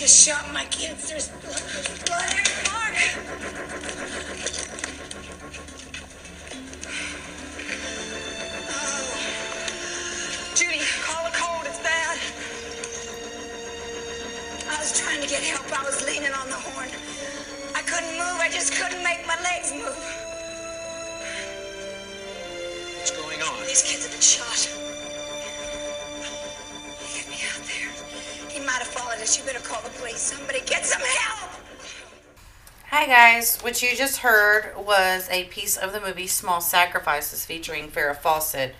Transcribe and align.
just 0.00 0.26
shot 0.26 0.50
my 0.54 0.64
kids. 0.70 1.10
There's 1.10 1.28
blood. 1.28 2.32
Oh. 2.72 2.90
Judy, 10.54 10.80
call 11.04 11.26
a 11.26 11.30
cold. 11.36 11.66
It's 11.66 11.80
bad. 11.84 12.16
I 14.70 14.78
was 14.80 14.98
trying 14.98 15.20
to 15.20 15.28
get 15.28 15.42
help. 15.42 15.70
I 15.78 15.84
was 15.84 16.02
leaning 16.06 16.32
on 16.32 16.48
the 16.48 16.56
horn. 16.56 16.88
I 17.74 17.82
couldn't 17.82 18.12
move. 18.12 18.40
I 18.40 18.48
just 18.50 18.72
couldn't 18.72 19.04
make 19.04 19.26
my 19.26 19.36
legs 19.42 19.70
move. 19.70 20.00
What's 22.96 23.10
going 23.10 23.42
on? 23.42 23.66
These 23.66 23.82
kids 23.82 24.04
have 24.04 24.12
been 24.12 24.22
shot. 24.22 24.89
He 28.60 28.66
might 28.66 28.72
have 28.74 28.88
followed 28.88 29.22
us. 29.22 29.38
You 29.38 29.44
better 29.46 29.58
call 29.60 29.80
the 29.80 29.88
police. 29.88 30.18
Somebody 30.18 30.60
get 30.66 30.84
some 30.84 31.00
help. 31.00 31.50
Hi 32.90 33.06
guys, 33.06 33.58
what 33.62 33.82
you 33.82 33.96
just 33.96 34.18
heard 34.18 34.74
was 34.76 35.26
a 35.30 35.44
piece 35.44 35.78
of 35.78 35.94
the 35.94 36.00
movie 36.00 36.26
Small 36.26 36.60
Sacrifices 36.60 37.46
featuring 37.46 37.88
Farrah 37.88 38.18
Fawcett 38.18 38.74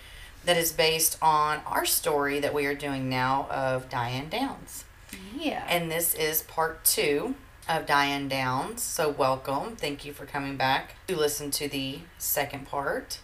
that 0.45 0.55
is 0.55 0.71
based 0.71 1.17
on 1.19 1.61
our 1.65 1.85
story 1.85 2.39
that 2.39 2.53
we 2.53 2.67
are 2.67 2.75
doing 2.75 3.09
now 3.09 3.47
of 3.49 3.89
Diane 3.89 4.29
Downs. 4.29 4.85
Yeah. 5.35 5.65
And 5.67 5.89
this 5.89 6.13
is 6.13 6.43
part 6.43 6.85
two 6.85 7.33
of 7.67 7.87
Diane 7.87 8.27
Downs. 8.27 8.83
So 8.83 9.09
welcome. 9.09 9.75
Thank 9.77 10.05
you 10.05 10.13
for 10.13 10.27
coming 10.27 10.57
back 10.57 10.93
to 11.07 11.15
listen 11.15 11.49
to 11.51 11.67
the 11.67 12.01
second 12.19 12.67
part. 12.67 13.19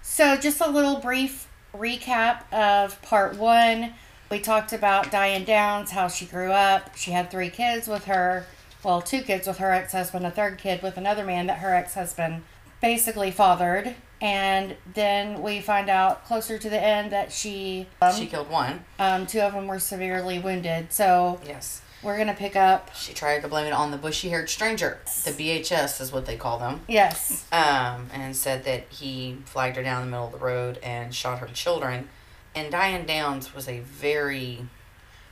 So, 0.00 0.34
just 0.36 0.60
a 0.60 0.68
little 0.68 0.96
brief 0.96 1.46
recap 1.72 2.52
of 2.52 3.00
part 3.02 3.36
one. 3.36 3.94
We 4.32 4.40
talked 4.40 4.72
about 4.72 5.10
Diane 5.10 5.44
Downs, 5.44 5.90
how 5.90 6.08
she 6.08 6.24
grew 6.24 6.52
up. 6.52 6.96
She 6.96 7.10
had 7.10 7.30
three 7.30 7.50
kids 7.50 7.86
with 7.86 8.06
her, 8.06 8.46
well, 8.82 9.02
two 9.02 9.20
kids 9.20 9.46
with 9.46 9.58
her 9.58 9.70
ex 9.72 9.92
husband, 9.92 10.24
a 10.24 10.30
third 10.30 10.56
kid 10.56 10.80
with 10.80 10.96
another 10.96 11.22
man 11.22 11.48
that 11.48 11.58
her 11.58 11.74
ex 11.74 11.92
husband 11.92 12.42
basically 12.80 13.30
fathered. 13.30 13.94
And 14.22 14.74
then 14.94 15.42
we 15.42 15.60
find 15.60 15.90
out 15.90 16.24
closer 16.24 16.56
to 16.56 16.70
the 16.70 16.82
end 16.82 17.12
that 17.12 17.30
she, 17.30 17.88
um, 18.00 18.14
She 18.14 18.26
killed 18.26 18.48
one. 18.48 18.86
um, 18.98 19.26
two 19.26 19.40
of 19.40 19.52
them 19.52 19.66
were 19.66 19.78
severely 19.78 20.38
wounded. 20.38 20.94
So, 20.94 21.38
Yes. 21.46 21.82
we're 22.02 22.16
going 22.16 22.28
to 22.28 22.32
pick 22.34 22.56
up, 22.56 22.94
She 22.96 23.12
tried 23.12 23.42
to 23.42 23.48
blame 23.48 23.66
it 23.66 23.74
on 23.74 23.90
the 23.90 23.98
bushy 23.98 24.30
haired 24.30 24.48
stranger. 24.48 24.98
The 25.26 25.32
BHS 25.32 26.00
is 26.00 26.10
what 26.10 26.24
they 26.24 26.36
call 26.38 26.58
them. 26.58 26.80
yes, 26.88 27.44
um, 27.52 28.08
and 28.14 28.34
said 28.34 28.64
that 28.64 28.84
he 28.88 29.36
flagged 29.44 29.76
her 29.76 29.82
down 29.82 30.06
the 30.06 30.10
middle 30.10 30.24
of 30.28 30.32
the 30.32 30.38
road 30.38 30.78
and 30.82 31.14
shot 31.14 31.40
her 31.40 31.48
children. 31.48 32.08
And 32.54 32.70
Diane 32.70 33.06
Downs 33.06 33.54
was 33.54 33.68
a 33.68 33.80
very, 33.80 34.66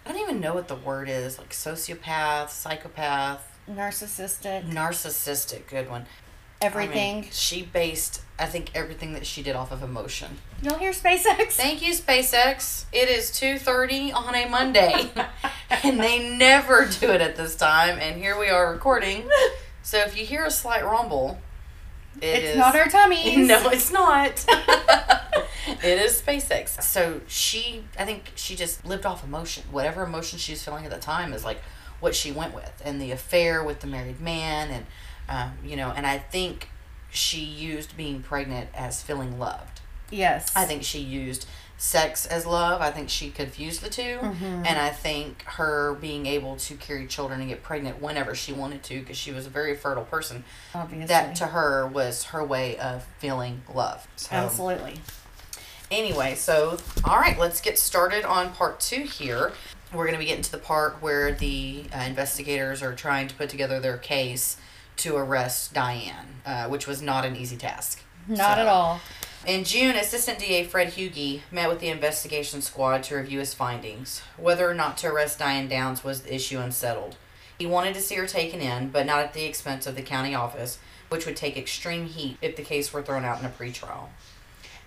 I 0.07 0.13
don't 0.13 0.21
even 0.23 0.41
know 0.41 0.55
what 0.55 0.69
the 0.69 0.75
word 0.77 1.09
is, 1.09 1.39
like 1.39 1.51
sociopath, 1.51 2.49
psychopath, 2.51 3.47
narcissistic, 3.71 4.67
narcissistic, 4.69 5.67
good 5.69 5.91
one. 5.91 6.07
everything. 6.63 7.19
I 7.19 7.21
mean, 7.23 7.31
she 7.31 7.63
based, 7.63 8.23
I 8.39 8.47
think, 8.47 8.71
everything 8.75 9.13
that 9.13 9.27
she 9.27 9.43
did 9.43 9.55
off 9.55 9.71
of 9.71 9.83
emotion. 9.83 10.39
Y'all 10.63 10.79
hear 10.79 10.93
SpaceX? 10.93 11.53
Thank 11.53 11.83
you, 11.87 11.93
SpaceX. 11.93 12.85
It 12.93 13.09
is 13.09 13.31
2.30 13.31 14.15
on 14.15 14.35
a 14.35 14.47
Monday. 14.49 15.11
and 15.85 16.01
they 16.01 16.29
never 16.37 16.87
do 16.87 17.11
it 17.11 17.21
at 17.21 17.37
this 17.37 17.55
time. 17.57 17.99
And 17.99 18.21
here 18.21 18.39
we 18.39 18.49
are 18.49 18.73
recording. 18.73 19.29
So 19.83 19.99
if 19.99 20.17
you 20.19 20.25
hear 20.27 20.45
a 20.45 20.51
slight 20.51 20.85
rumble, 20.85 21.39
it 22.21 22.27
it's 22.27 22.45
is- 22.51 22.57
not 22.57 22.75
our 22.77 22.87
tummies. 22.89 23.47
No, 23.49 23.69
it's 23.71 23.93
not. 23.93 24.45
it 25.67 26.01
is 26.01 26.21
SpaceX. 26.21 26.83
So 26.83 27.21
she, 27.27 27.85
I 27.99 28.05
think 28.05 28.33
she 28.35 28.57
just 28.57 28.85
lived 28.85 29.07
off 29.07 29.25
emotion. 29.25 29.65
Whatever 29.71 30.03
emotion 30.03 30.39
she 30.39 30.53
was 30.53 30.63
feeling 30.65 30.85
at 30.85 30.91
the 30.91 30.99
time 30.99 31.33
is 31.33 31.45
like 31.45 31.61
what 32.01 32.15
she 32.15 32.33
went 32.33 32.55
with, 32.55 32.81
and 32.85 33.01
the 33.01 33.11
affair 33.11 33.63
with 33.63 33.81
the 33.81 33.87
married 33.87 34.21
man, 34.21 34.71
and 34.71 34.87
um, 35.29 35.53
you 35.65 35.77
know, 35.77 35.93
and 35.95 36.07
I 36.07 36.19
think 36.19 36.69
she 37.11 37.41
used 37.41 37.97
being 37.97 38.23
pregnant 38.23 38.71
as 38.75 39.03
feeling 39.03 39.39
loved. 39.39 39.81
Yes. 40.11 40.51
I 40.57 40.65
think 40.65 40.83
she 40.83 40.99
used 41.01 41.47
sex 41.77 42.27
as 42.27 42.45
love. 42.47 42.81
I 42.81 42.91
think 42.91 43.09
she 43.09 43.31
confused 43.31 43.81
the 43.83 43.89
2 43.89 44.03
Mm-hmm. 44.03 44.45
and 44.45 44.79
I 44.79 44.91
think 44.91 45.43
her 45.45 45.95
being 45.95 46.27
able 46.27 46.57
to 46.57 46.75
carry 46.75 47.07
children 47.07 47.41
and 47.41 47.49
get 47.49 47.63
pregnant 47.63 48.03
whenever 48.03 48.35
she 48.35 48.53
wanted 48.53 48.83
to, 48.85 49.01
because 49.01 49.17
she 49.17 49.33
was 49.33 49.47
a 49.47 49.51
very 49.51 49.75
fertile 49.75 50.05
person 50.05 50.45
obviously. 50.75 51.07
that 51.07 51.37
to 51.37 51.47
her 51.47 51.87
was 51.87 52.25
her 52.25 52.45
way 52.45 52.77
of 52.77 53.05
feeling 53.19 53.63
loved. 53.73 54.09
So, 54.17 54.35
Absolutely. 54.37 55.01
Anyway, 55.91 56.35
so 56.37 56.79
all 57.05 57.17
right, 57.17 57.39
let's 57.39 57.61
get 57.61 57.79
started 57.79 58.25
on 58.25 58.53
part 58.53 58.79
two 58.81 59.03
here. 59.03 59.53
We're 59.93 60.05
going 60.05 60.13
to 60.15 60.21
be 60.21 60.27
getting 60.27 60.43
to 60.45 60.53
the 60.53 60.59
part 60.59 61.03
where 61.03 61.33
the 61.33 61.85
uh, 61.93 62.03
investigators 62.03 62.81
are 62.81 62.95
trying 62.95 63.27
to 63.27 63.35
put 63.35 63.49
together 63.49 63.81
their 63.81 63.99
case 63.99 64.57
to 64.99 65.17
arrest 65.17 65.75
Diane, 65.75 66.43
uh, 66.47 66.69
which 66.69 66.87
was 66.87 67.03
not 67.03 67.25
an 67.25 67.35
easy 67.35 67.57
task. 67.57 68.03
Not 68.29 68.55
So- 68.57 68.61
at 68.63 68.67
all. 68.69 69.01
in 69.47 69.65
June, 69.65 69.97
Assistant 69.97 70.39
DA 70.39 70.63
Fred 70.63 70.93
Hugi 70.93 71.41
met 71.51 71.69
with 71.69 71.81
the 71.81 71.89
investigation 71.89 72.63
squad 72.63 73.03
to 73.05 73.17
review 73.17 73.41
his 73.41 73.53
findings. 73.55 74.23
Whether 74.37 74.71
or 74.71 74.75
not 74.75 74.97
to 74.99 75.09
arrest 75.09 75.41
Diane 75.41 75.67
Downs 75.69 76.05
was 76.05 76.23
the 76.23 76.33
issue 76.35 76.61
unsettled. 76.61 77.17
He 77.59 77.67
wanted 77.67 77.95
to 77.95 78.01
see 78.01 78.15
her 78.15 78.27
taken 78.27 78.61
in, 78.61 78.91
but 78.91 79.07
not 79.07 79.19
at 79.21 79.33
the 79.33 79.45
expense 79.45 79.87
of 79.89 79.97
the 79.97 80.03
county 80.03 80.35
office, 80.37 80.79
which 81.09 81.27
would 81.27 81.37
take 81.37 81.57
extreme 81.57 82.07
heat 82.07 82.37
if 82.41 82.55
the 82.55 82.63
case 82.63 82.93
were 82.93 83.03
thrown 83.03 83.25
out 83.25 83.41
in 83.41 83.47
a 83.47 83.51
pretrial. 83.51 84.09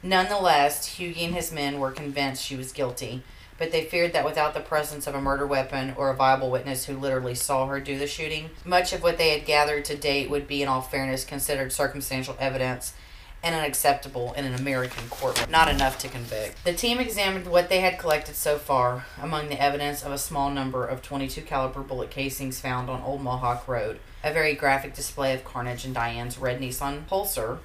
Nonetheless, 0.04 0.98
Hugi 0.98 1.24
and 1.26 1.34
his 1.34 1.52
men 1.52 1.80
were 1.80 1.90
convinced 1.92 2.44
she 2.44 2.58
was 2.58 2.74
guilty, 2.74 3.24
but 3.58 3.72
they 3.72 3.86
feared 3.86 4.12
that 4.12 4.26
without 4.26 4.54
the 4.54 4.60
presence 4.60 5.08
of 5.08 5.16
a 5.16 5.22
murder 5.22 5.48
weapon 5.48 5.94
or 5.96 6.10
a 6.10 6.16
viable 6.16 6.52
witness 6.52 6.86
who 6.86 6.98
literally 6.98 7.36
saw 7.36 7.68
her 7.68 7.80
do 7.80 7.98
the 7.98 8.06
shooting, 8.06 8.50
much 8.66 8.92
of 8.92 9.02
what 9.02 9.18
they 9.18 9.30
had 9.30 9.46
gathered 9.46 9.86
to 9.86 9.96
date 9.96 10.30
would 10.30 10.46
be, 10.46 10.62
in 10.62 10.68
all 10.68 10.82
fairness, 10.82 11.24
considered 11.24 11.72
circumstantial 11.72 12.36
evidence 12.38 12.94
and 13.42 13.56
unacceptable 13.56 14.34
in 14.34 14.46
an 14.46 14.56
American 14.56 15.08
courtroom. 15.10 15.52
Not 15.52 15.70
enough 15.70 15.98
to 16.00 16.08
convict. 16.08 16.64
The 16.64 16.74
team 16.74 17.00
examined 17.00 17.48
what 17.48 17.70
they 17.70 17.82
had 17.82 18.00
collected 18.00 18.36
so 18.36 18.58
far 18.58 19.06
among 19.22 19.50
the 19.50 19.62
evidence 19.62 20.04
of 20.04 20.12
a 20.12 20.18
small 20.18 20.50
number 20.50 20.86
of 20.86 21.02
22 21.02 21.42
caliber 21.42 21.82
bullet 21.82 22.10
casings 22.10 22.60
found 22.60 22.90
on 22.90 23.02
Old 23.02 23.22
Mohawk 23.22 23.68
Road, 23.68 24.00
a 24.24 24.34
very 24.34 24.56
graphic 24.56 24.94
display 24.94 25.34
of 25.34 25.44
carnage 25.44 25.86
in 25.86 25.94
Diane's 25.94 26.38
red 26.38 26.60
Nissan 26.60 27.06
Pulsar. 27.06 27.60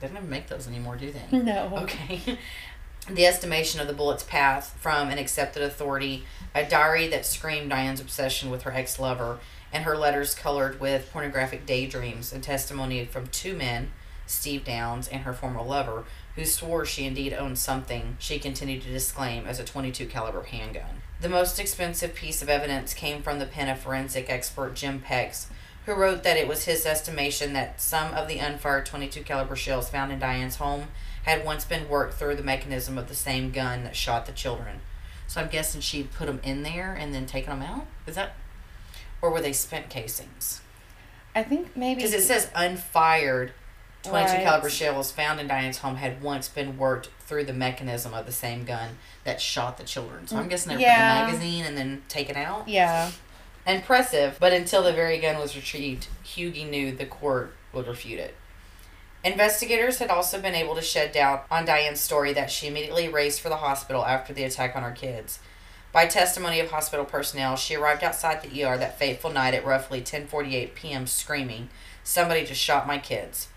They 0.00 0.08
don't 0.08 0.16
even 0.16 0.30
make 0.30 0.48
those 0.48 0.66
anymore, 0.66 0.96
do 0.96 1.12
they? 1.12 1.38
No. 1.38 1.70
Okay. 1.82 2.38
the 3.08 3.26
estimation 3.26 3.80
of 3.80 3.86
the 3.86 3.92
bullet's 3.92 4.22
path 4.22 4.76
from 4.80 5.10
an 5.10 5.18
accepted 5.18 5.62
authority, 5.62 6.24
a 6.54 6.64
diary 6.64 7.06
that 7.08 7.26
screamed 7.26 7.70
Diane's 7.70 8.00
obsession 8.00 8.50
with 8.50 8.62
her 8.62 8.72
ex 8.72 8.98
lover, 8.98 9.38
and 9.72 9.84
her 9.84 9.96
letters 9.96 10.34
colored 10.34 10.80
with 10.80 11.10
pornographic 11.12 11.66
daydreams, 11.66 12.32
and 12.32 12.42
testimony 12.42 13.04
from 13.04 13.26
two 13.28 13.56
men, 13.56 13.90
Steve 14.26 14.64
Downs 14.64 15.08
and 15.08 15.22
her 15.22 15.32
former 15.32 15.62
lover, 15.62 16.04
who 16.36 16.44
swore 16.44 16.84
she 16.84 17.04
indeed 17.04 17.32
owned 17.32 17.58
something 17.58 18.16
she 18.18 18.38
continued 18.38 18.82
to 18.82 18.90
disclaim 18.90 19.46
as 19.46 19.58
a 19.58 19.64
22 19.64 20.06
caliber 20.06 20.42
handgun. 20.42 21.02
The 21.20 21.28
most 21.28 21.58
expensive 21.58 22.14
piece 22.14 22.40
of 22.40 22.48
evidence 22.48 22.94
came 22.94 23.22
from 23.22 23.38
the 23.38 23.46
pen 23.46 23.68
of 23.68 23.80
forensic 23.80 24.30
expert 24.30 24.74
Jim 24.74 25.02
Pex, 25.06 25.46
who 25.90 26.00
wrote 26.00 26.22
that 26.22 26.36
it 26.36 26.46
was 26.48 26.64
his 26.64 26.86
estimation 26.86 27.52
that 27.52 27.80
some 27.80 28.14
of 28.14 28.28
the 28.28 28.38
unfired 28.38 28.86
22 28.86 29.22
caliber 29.22 29.56
shells 29.56 29.88
found 29.90 30.12
in 30.12 30.18
Diane's 30.18 30.56
home 30.56 30.84
had 31.24 31.44
once 31.44 31.64
been 31.64 31.88
worked 31.88 32.14
through 32.14 32.36
the 32.36 32.42
mechanism 32.42 32.96
of 32.96 33.08
the 33.08 33.14
same 33.14 33.50
gun 33.50 33.84
that 33.84 33.96
shot 33.96 34.26
the 34.26 34.32
children. 34.32 34.80
So 35.26 35.40
I'm 35.40 35.48
guessing 35.48 35.80
she 35.80 36.04
put 36.04 36.26
them 36.26 36.40
in 36.42 36.62
there 36.62 36.92
and 36.94 37.14
then 37.14 37.26
taken 37.26 37.58
them 37.58 37.68
out. 37.68 37.86
Is 38.06 38.14
that, 38.16 38.34
or 39.20 39.30
were 39.30 39.40
they 39.40 39.52
spent 39.52 39.90
casings? 39.90 40.60
I 41.34 41.42
think 41.42 41.76
maybe 41.76 41.96
Because 41.96 42.14
it 42.14 42.22
says 42.22 42.50
unfired 42.54 43.52
22 44.02 44.32
Right. 44.32 44.42
caliber 44.42 44.70
shells 44.70 45.12
found 45.12 45.40
in 45.40 45.46
Diane's 45.46 45.78
home 45.78 45.96
had 45.96 46.22
once 46.22 46.48
been 46.48 46.78
worked 46.78 47.10
through 47.20 47.44
the 47.44 47.52
mechanism 47.52 48.14
of 48.14 48.26
the 48.26 48.32
same 48.32 48.64
gun 48.64 48.96
that 49.24 49.40
shot 49.40 49.76
the 49.76 49.84
children. 49.84 50.26
So 50.26 50.36
I'm 50.36 50.46
mm, 50.46 50.50
guessing 50.50 50.70
they 50.70 50.76
were 50.76 50.80
Yeah. 50.80 50.96
put 50.96 51.34
in 51.34 51.38
the 51.40 51.44
magazine 51.46 51.64
and 51.66 51.76
then 51.76 52.02
taken 52.08 52.36
out. 52.36 52.66
Yeah. 52.68 53.10
Impressive, 53.66 54.36
but 54.40 54.52
until 54.52 54.82
the 54.82 54.92
very 54.92 55.18
gun 55.18 55.38
was 55.38 55.54
retrieved, 55.54 56.08
Hugi 56.24 56.68
knew 56.68 56.92
the 56.92 57.06
court 57.06 57.54
would 57.72 57.86
refute 57.86 58.18
it. 58.18 58.34
Investigators 59.22 59.98
had 59.98 60.08
also 60.08 60.40
been 60.40 60.54
able 60.54 60.74
to 60.74 60.80
shed 60.80 61.12
doubt 61.12 61.44
on 61.50 61.66
Diane's 61.66 62.00
story 62.00 62.32
that 62.32 62.50
she 62.50 62.66
immediately 62.66 63.06
raced 63.06 63.42
for 63.42 63.50
the 63.50 63.56
hospital 63.56 64.04
after 64.04 64.32
the 64.32 64.44
attack 64.44 64.74
on 64.74 64.82
her 64.82 64.92
kids. 64.92 65.40
By 65.92 66.06
testimony 66.06 66.58
of 66.58 66.70
hospital 66.70 67.04
personnel, 67.04 67.56
she 67.56 67.74
arrived 67.74 68.02
outside 68.02 68.42
the 68.42 68.64
ER 68.64 68.78
that 68.78 68.98
fateful 68.98 69.30
night 69.30 69.54
at 69.54 69.66
roughly 69.66 70.00
10:48 70.00 70.74
p.m. 70.74 71.06
screaming, 71.06 71.68
"Somebody 72.02 72.46
just 72.46 72.62
shot 72.62 72.86
my 72.86 72.96
kids." 72.96 73.48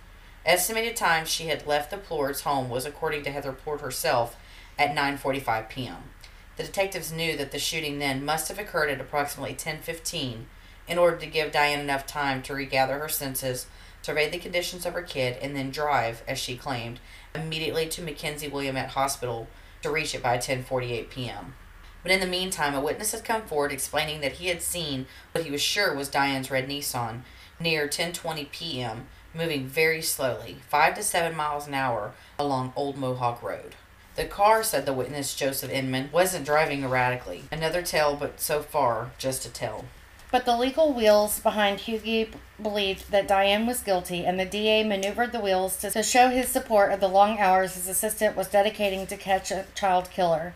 Estimated 0.46 0.98
time 0.98 1.26
she 1.26 1.48
had 1.48 1.66
left 1.66 1.92
the 1.92 1.98
Plourds' 1.98 2.42
home 2.42 2.70
was 2.70 2.86
according 2.86 3.24
to 3.24 3.32
Heather 3.32 3.54
Plourd 3.54 3.80
herself 3.80 4.36
at 4.78 4.94
9:45 4.94 5.70
p.m. 5.70 6.10
The 6.56 6.64
detectives 6.64 7.12
knew 7.12 7.36
that 7.38 7.52
the 7.52 7.60
shooting 7.60 7.98
then 7.98 8.24
must 8.24 8.48
have 8.48 8.60
occurred 8.60 8.90
at 8.92 9.02
approximately 9.02 9.56
10:15 9.56 10.46
in 10.88 10.98
order 10.98 11.18
to 11.18 11.26
give 11.26 11.52
Diane 11.52 11.80
enough 11.80 12.06
time 12.06 12.44
to 12.44 12.54
regather 12.54 13.00
her 13.00 13.10
senses, 13.10 13.66
survey 14.04 14.30
the 14.30 14.38
conditions 14.38 14.86
of 14.86 14.94
her 14.94 15.02
kid, 15.02 15.38
and 15.42 15.56
then 15.56 15.72
drive, 15.72 16.22
as 16.28 16.38
she 16.38 16.56
claimed, 16.56 17.00
immediately 17.34 17.88
to 17.88 18.02
McKenzie 18.02 18.52
Willamette 18.52 18.92
Hospital 18.92 19.48
to 19.82 19.90
reach 19.90 20.14
it 20.14 20.22
by 20.22 20.38
10:48 20.38 21.10
p.m. 21.10 21.56
But 22.04 22.12
in 22.12 22.20
the 22.20 22.28
meantime, 22.28 22.76
a 22.76 22.82
witness 22.82 23.14
had 23.14 23.24
come 23.24 23.44
forward 23.44 23.72
explaining 23.72 24.22
that 24.22 24.34
he 24.34 24.48
had 24.48 24.62
seen 24.62 25.08
what 25.32 25.46
he 25.46 25.52
was 25.52 25.62
sure 25.62 25.96
was 25.96 26.10
Diane's 26.10 26.52
red 26.52 26.68
Nissan 26.68 27.24
near 27.60 27.88
10:20 27.88 28.52
p.m. 28.52 29.08
moving 29.34 29.66
very 29.66 30.02
slowly, 30.02 30.58
5 30.68 30.96
to 30.96 31.04
7 31.04 31.36
miles 31.36 31.66
an 31.66 31.74
hour 31.74 32.14
along 32.38 32.74
Old 32.76 32.98
Mohawk 32.98 33.42
Road. 33.42 33.76
The 34.16 34.26
car, 34.26 34.64
said 34.64 34.86
the 34.86 34.94
witness 34.94 35.36
Joseph 35.36 35.72
Inman, 35.72 36.10
wasn't 36.12 36.46
driving 36.46 36.84
erratically. 36.84 37.46
Another 37.52 37.82
tale, 37.82 38.16
but 38.16 38.40
so 38.40 38.62
far 38.62 39.12
just 39.18 39.46
a 39.46 39.50
tale. 39.50 39.86
But 40.30 40.46
the 40.46 40.58
legal 40.58 40.94
wheels 40.94 41.40
behind 41.40 41.80
Hugi 41.80 42.30
believed 42.62 43.12
that 43.12 43.28
Diane 43.28 43.66
was 43.66 43.82
guilty, 43.82 44.26
and 44.26 44.40
the 44.40 44.46
DA 44.46 44.84
maneuvered 44.84 45.32
the 45.32 45.40
wheels 45.40 45.78
to, 45.78 45.92
to 45.92 46.04
show 46.04 46.30
his 46.30 46.48
support 46.48 46.92
of 46.92 47.00
the 47.00 47.08
long 47.08 47.40
hours 47.40 47.76
his 47.76 47.88
assistant 47.88 48.36
was 48.36 48.48
dedicating 48.48 49.06
to 49.08 49.18
catch 49.18 49.52
a 49.52 49.66
child 49.76 50.10
killer. 50.10 50.54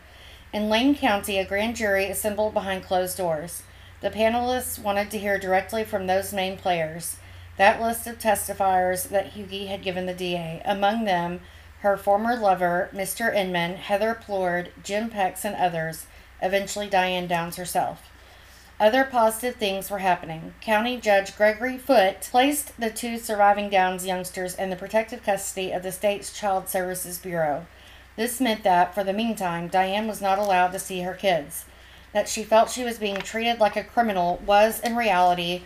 In 0.52 0.68
Lane 0.68 0.94
County, 0.94 1.38
a 1.38 1.44
grand 1.44 1.76
jury 1.76 2.06
assembled 2.06 2.54
behind 2.54 2.84
closed 2.84 3.16
doors. 3.16 3.62
The 4.00 4.10
panelists 4.10 4.80
wanted 4.80 5.10
to 5.10 5.18
hear 5.18 5.38
directly 5.38 5.84
from 5.84 6.06
those 6.06 6.32
main 6.32 6.56
players. 6.56 7.16
That 7.56 7.82
list 7.82 8.06
of 8.06 8.18
testifiers 8.18 9.08
that 9.10 9.34
Hugi 9.34 9.66
had 9.66 9.82
given 9.82 10.06
the 10.06 10.14
DA, 10.14 10.62
among 10.64 11.04
them 11.04 11.40
her 11.80 11.96
former 11.96 12.36
lover, 12.36 12.90
Mr. 12.92 13.34
Inman, 13.34 13.76
Heather 13.76 14.14
Plourd, 14.14 14.70
Jim 14.82 15.10
Pex, 15.10 15.44
and 15.44 15.54
others, 15.54 16.06
eventually 16.42 16.88
Diane 16.88 17.26
Downs 17.26 17.56
herself. 17.56 18.10
Other 18.80 19.04
positive 19.04 19.56
things 19.56 19.90
were 19.90 19.98
happening. 19.98 20.54
County 20.60 20.98
Judge 20.98 21.36
Gregory 21.36 21.78
Foote 21.78 22.20
placed 22.30 22.78
the 22.80 22.90
two 22.90 23.18
surviving 23.18 23.68
Downs 23.68 24.06
youngsters 24.06 24.54
in 24.54 24.70
the 24.70 24.76
protective 24.76 25.24
custody 25.24 25.72
of 25.72 25.82
the 25.82 25.90
state's 25.90 26.32
Child 26.32 26.68
Services 26.68 27.18
Bureau. 27.18 27.66
This 28.14 28.40
meant 28.40 28.62
that, 28.62 28.94
for 28.94 29.02
the 29.02 29.12
meantime, 29.12 29.66
Diane 29.68 30.06
was 30.06 30.22
not 30.22 30.38
allowed 30.38 30.72
to 30.72 30.78
see 30.78 31.02
her 31.02 31.14
kids. 31.14 31.64
That 32.12 32.28
she 32.28 32.44
felt 32.44 32.70
she 32.70 32.84
was 32.84 32.98
being 32.98 33.16
treated 33.18 33.58
like 33.58 33.76
a 33.76 33.84
criminal 33.84 34.40
was, 34.46 34.80
in 34.80 34.96
reality, 34.96 35.62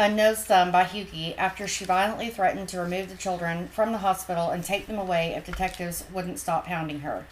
unnosed 0.00 0.46
some 0.46 0.72
by 0.72 0.84
Hugi 0.84 1.36
after 1.36 1.68
she 1.68 1.84
violently 1.84 2.30
threatened 2.30 2.68
to 2.70 2.80
remove 2.80 3.08
the 3.10 3.16
children 3.16 3.68
from 3.68 3.92
the 3.92 3.98
hospital 3.98 4.50
and 4.50 4.64
take 4.64 4.86
them 4.86 4.98
away 4.98 5.34
if 5.36 5.44
detectives 5.44 6.04
wouldn't 6.12 6.38
stop 6.38 6.66
hounding 6.66 7.00
her. 7.00 7.26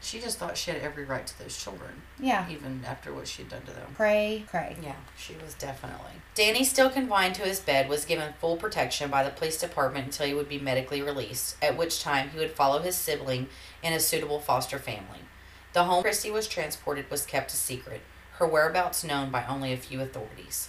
She 0.00 0.20
just 0.20 0.38
thought 0.38 0.56
she 0.56 0.70
had 0.70 0.80
every 0.80 1.04
right 1.04 1.26
to 1.26 1.38
those 1.38 1.56
children, 1.56 2.02
Yeah. 2.18 2.48
even 2.48 2.84
after 2.86 3.12
what 3.12 3.26
she'd 3.28 3.48
done 3.48 3.62
to 3.62 3.72
them. 3.72 3.92
Pray, 3.94 4.44
pray. 4.46 4.76
Yeah, 4.80 4.94
she 5.18 5.34
was 5.34 5.54
definitely. 5.54 6.12
Danny, 6.34 6.64
still 6.64 6.90
confined 6.90 7.34
to 7.36 7.42
his 7.42 7.60
bed, 7.60 7.88
was 7.88 8.04
given 8.04 8.34
full 8.40 8.56
protection 8.56 9.10
by 9.10 9.24
the 9.24 9.30
police 9.30 9.58
department 9.58 10.06
until 10.06 10.26
he 10.26 10.34
would 10.34 10.48
be 10.48 10.58
medically 10.58 11.02
released, 11.02 11.56
at 11.60 11.76
which 11.76 12.02
time 12.02 12.30
he 12.30 12.38
would 12.38 12.52
follow 12.52 12.80
his 12.80 12.96
sibling 12.96 13.48
in 13.82 13.92
a 13.92 14.00
suitable 14.00 14.38
foster 14.38 14.78
family. 14.78 15.20
The 15.72 15.84
home 15.84 16.02
Christy 16.02 16.30
was 16.30 16.46
transported 16.46 17.10
was 17.10 17.26
kept 17.26 17.52
a 17.52 17.56
secret, 17.56 18.02
her 18.34 18.46
whereabouts 18.46 19.02
known 19.02 19.30
by 19.30 19.44
only 19.46 19.72
a 19.72 19.76
few 19.78 20.00
authorities. 20.00 20.68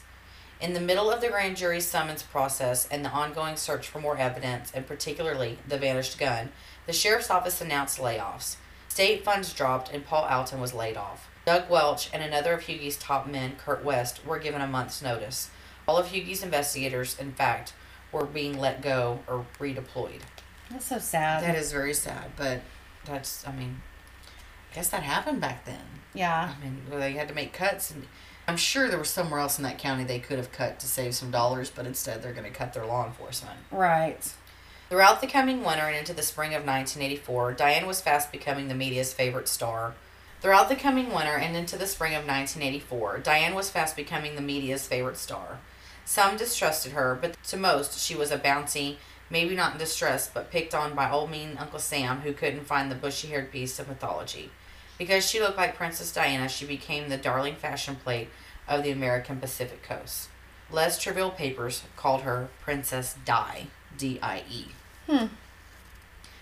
In 0.60 0.74
the 0.74 0.80
middle 0.80 1.12
of 1.12 1.22
the 1.22 1.28
grand 1.30 1.56
jury 1.58 1.80
summons 1.82 2.24
process 2.24 2.88
and 2.90 3.06
the 3.06 3.10
ongoing 3.10 3.56
search 3.56 3.88
for 3.88 4.00
more 4.00 4.18
evidence, 4.18 4.72
and 4.74 4.88
particularly 4.88 5.60
the 5.68 5.78
vanished 5.78 6.18
gun, 6.18 6.50
the 6.88 6.94
sheriff's 6.94 7.30
office 7.30 7.62
announced 7.62 8.00
layoffs. 8.00 8.56
State 8.88 9.24
funds 9.24 9.54
dropped 9.54 9.94
and 9.94 10.06
Paul 10.06 10.24
Alton 10.24 10.60
was 10.60 10.74
laid 10.74 10.98
off. 10.98 11.30
Doug 11.46 11.70
Welch 11.70 12.10
and 12.12 12.24
another 12.24 12.54
of 12.54 12.62
Hugi's 12.64 12.98
top 12.98 13.28
men, 13.28 13.56
Kurt 13.58 13.86
Wuest, 13.86 14.26
were 14.26 14.40
given 14.40 14.62
a 14.62 14.68
month's 14.68 15.02
notice. 15.02 15.50
All 15.88 15.98
of 15.98 16.08
Hugi's 16.08 16.44
investigators, 16.44 17.18
in 17.20 17.32
fact, 17.34 17.74
were 18.12 18.26
being 18.26 18.60
let 18.60 18.82
go 18.82 19.20
or 19.28 19.46
redeployed. 19.60 20.22
That's 20.72 20.86
so 20.86 20.98
sad. 20.98 21.44
That 21.44 21.56
is 21.56 21.72
very 21.72 21.94
sad, 21.94 22.32
but 22.36 22.62
that's, 23.06 23.48
I 23.48 23.52
mean, 23.54 23.82
I 24.72 24.76
guess 24.76 24.90
that 24.90 25.04
happened 25.04 25.40
back 25.40 25.66
then. 25.66 26.02
yeah. 26.14 26.54
I 26.58 26.64
mean, 26.64 26.82
they 26.90 27.14
had 27.14 27.28
to 27.30 27.34
make 27.34 27.54
cuts, 27.54 27.92
and 27.92 28.08
I'm 28.48 28.58
sure 28.58 28.88
there 28.88 29.00
was 29.00 29.10
somewhere 29.10 29.42
else 29.42 29.58
in 29.58 29.64
that 29.66 29.78
county 29.78 30.06
they 30.06 30.20
could 30.20 30.38
have 30.38 30.54
cut 30.54 30.80
to 30.80 30.88
save 30.88 31.14
some 31.16 31.32
dollars, 31.32 31.70
but 31.70 31.86
instead 31.86 32.24
they're 32.24 32.32
going 32.32 32.46
to 32.46 32.58
cut 32.58 32.74
their 32.74 32.86
law 32.86 33.06
enforcement. 33.06 33.58
Right. 33.72 34.34
Throughout 34.90 35.20
the 35.20 35.28
coming 35.28 35.66
winter 35.66 35.84
and 35.84 35.98
into 35.98 36.14
the 36.14 36.22
spring 36.22 36.52
of 36.52 36.66
1984, 36.66 37.54
Diane 37.54 37.86
was 37.86 38.00
fast 38.00 38.32
becoming 38.32 38.70
the 38.70 38.74
media's 38.74 39.14
favorite 39.14 39.50
star. 39.50 39.96
Throughout 40.40 40.70
the 40.70 40.78
coming 40.78 41.12
winter 41.12 41.36
and 41.36 41.58
into 41.58 41.78
the 41.78 41.88
spring 41.88 42.14
of 42.14 42.26
1984, 42.26 43.20
Diane 43.20 43.54
was 43.54 43.70
fast 43.70 43.98
becoming 43.98 44.36
the 44.36 44.42
media's 44.42 44.88
favorite 44.88 45.18
star. 45.18 45.60
Some 46.06 46.38
distrusted 46.38 46.94
her, 46.94 47.18
but 47.20 47.36
to 47.48 47.58
most, 47.58 48.00
she 48.00 48.16
was 48.16 48.32
a 48.32 48.38
bouncy, 48.38 48.96
maybe 49.30 49.56
not 49.56 49.74
in 49.74 49.78
distress, 49.78 50.30
but 50.34 50.52
picked 50.52 50.74
on 50.74 50.96
by 50.96 51.12
old 51.12 51.30
mean 51.30 51.58
Uncle 51.60 51.80
Sam, 51.80 52.22
who 52.22 52.32
couldn't 52.32 52.66
find 52.66 52.90
the 52.90 52.96
bushy 52.96 53.28
haired 53.28 53.52
beast 53.52 53.78
of 53.78 53.90
mythology. 53.90 54.52
Because 54.98 55.28
she 55.28 55.40
looked 55.40 55.58
like 55.58 55.76
Princess 55.76 56.12
Diana, 56.12 56.50
she 56.50 56.66
became 56.66 57.10
the 57.10 57.18
darling 57.18 57.56
fashion 57.56 57.96
plate 57.96 58.30
of 58.68 58.84
the 58.84 58.92
American 58.92 59.40
Pacific 59.40 59.84
coast. 59.84 60.30
Less 60.72 61.02
trivial 61.02 61.30
papers 61.30 61.84
called 61.96 62.22
her 62.22 62.50
Princess 62.62 63.16
Di, 63.26 63.68
D 63.98 64.20
I 64.22 64.44
E. 64.50 64.66
Hmm. 65.08 65.28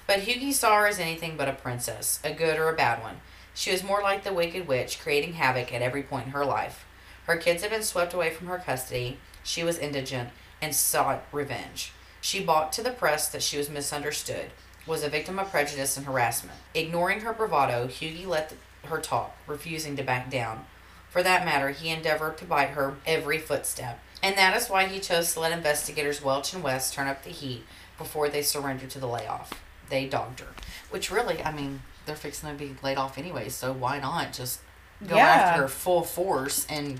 But 0.07 0.21
Hugi 0.21 0.53
saw 0.53 0.79
her 0.79 0.87
as 0.87 0.99
anything 0.99 1.35
but 1.37 1.47
a 1.47 1.53
princess, 1.53 2.19
a 2.23 2.33
good 2.33 2.57
or 2.57 2.69
a 2.69 2.75
bad 2.75 3.01
one. 3.01 3.17
She 3.53 3.71
was 3.71 3.83
more 3.83 4.01
like 4.01 4.23
the 4.23 4.33
Wicked 4.33 4.67
Witch, 4.67 4.99
creating 4.99 5.33
havoc 5.33 5.73
at 5.73 5.81
every 5.81 6.03
point 6.03 6.27
in 6.27 6.31
her 6.31 6.45
life. 6.45 6.85
Her 7.25 7.37
kids 7.37 7.61
had 7.61 7.71
been 7.71 7.83
swept 7.83 8.13
away 8.13 8.29
from 8.29 8.47
her 8.47 8.59
custody. 8.59 9.17
She 9.43 9.63
was 9.63 9.77
indigent 9.77 10.29
and 10.61 10.75
sought 10.75 11.23
revenge. 11.31 11.91
She 12.21 12.43
balked 12.43 12.73
to 12.75 12.83
the 12.83 12.91
press 12.91 13.29
that 13.29 13.43
she 13.43 13.57
was 13.57 13.69
misunderstood, 13.69 14.51
was 14.85 15.03
a 15.03 15.09
victim 15.09 15.39
of 15.39 15.49
prejudice 15.49 15.97
and 15.97 16.05
harassment. 16.05 16.57
Ignoring 16.73 17.21
her 17.21 17.33
bravado, 17.33 17.87
Hugi 17.87 18.25
let 18.25 18.53
her 18.85 18.99
talk, 18.99 19.35
refusing 19.47 19.95
to 19.97 20.03
back 20.03 20.29
down. 20.29 20.65
For 21.09 21.23
that 21.23 21.45
matter, 21.45 21.69
he 21.71 21.89
endeavored 21.89 22.37
to 22.39 22.45
bite 22.45 22.69
her 22.71 22.95
every 23.05 23.39
footstep. 23.39 23.99
And 24.21 24.37
that 24.37 24.55
is 24.55 24.69
why 24.69 24.85
he 24.87 24.99
chose 24.99 25.33
to 25.33 25.39
let 25.39 25.51
investigators 25.51 26.21
Welch 26.21 26.53
and 26.53 26.63
Wuest 26.63 26.93
turn 26.93 27.07
up 27.07 27.23
the 27.23 27.29
heat 27.29 27.63
before 27.97 28.29
they 28.29 28.41
surrendered 28.41 28.89
to 28.91 28.99
the 28.99 29.07
layoff. 29.07 29.53
They 29.89 30.07
dogged 30.07 30.39
her. 30.41 30.47
Which 30.89 31.11
really, 31.11 31.41
I 31.43 31.51
mean, 31.51 31.81
they're 32.05 32.15
fixing 32.15 32.49
to 32.49 32.55
be 32.55 32.75
laid 32.83 32.97
off 32.97 33.17
anyway, 33.17 33.49
so 33.49 33.71
why 33.71 33.99
not 33.99 34.33
just 34.33 34.59
go 35.05 35.15
Yeah. 35.15 35.25
after 35.27 35.61
her 35.63 35.67
full 35.67 36.03
force 36.03 36.65
and 36.69 36.99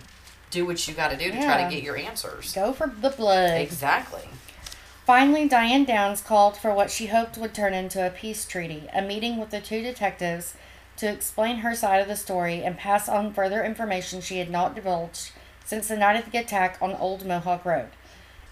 do 0.51 0.65
what 0.65 0.87
you 0.87 0.93
got 0.93 1.09
to 1.11 1.17
do 1.17 1.31
to 1.31 1.37
try 1.37 1.63
to 1.63 1.69
get 1.73 1.83
your 1.83 1.97
answers? 1.97 2.53
Go 2.53 2.73
for 2.73 2.87
the 2.87 3.09
blood. 3.09 3.59
Exactly. 3.59 4.21
Finally, 5.05 5.47
Diane 5.47 5.85
Downs 5.85 6.19
called 6.19 6.57
for 6.57 6.73
what 6.73 6.89
she 6.89 7.05
hoped 7.07 7.37
would 7.37 7.53
turn 7.53 7.75
into 7.75 8.03
a 8.03 8.09
peace 8.09 8.43
treaty, 8.43 8.89
a 8.91 9.03
meeting 9.03 9.37
with 9.37 9.51
the 9.51 9.61
two 9.61 9.83
detectives 9.83 10.55
to 10.97 11.07
explain 11.07 11.57
her 11.57 11.75
side 11.75 12.01
of 12.01 12.07
the 12.07 12.15
story 12.15 12.63
and 12.63 12.75
pass 12.75 13.07
on 13.07 13.31
further 13.31 13.63
information 13.63 14.19
she 14.19 14.39
had 14.39 14.49
not 14.49 14.73
divulged 14.73 15.31
since 15.63 15.87
the 15.87 15.95
night 15.95 16.15
of 16.15 16.31
the 16.31 16.39
attack 16.39 16.79
on 16.81 16.95
Old 16.95 17.23
Mohawk 17.23 17.65
Road. 17.65 17.89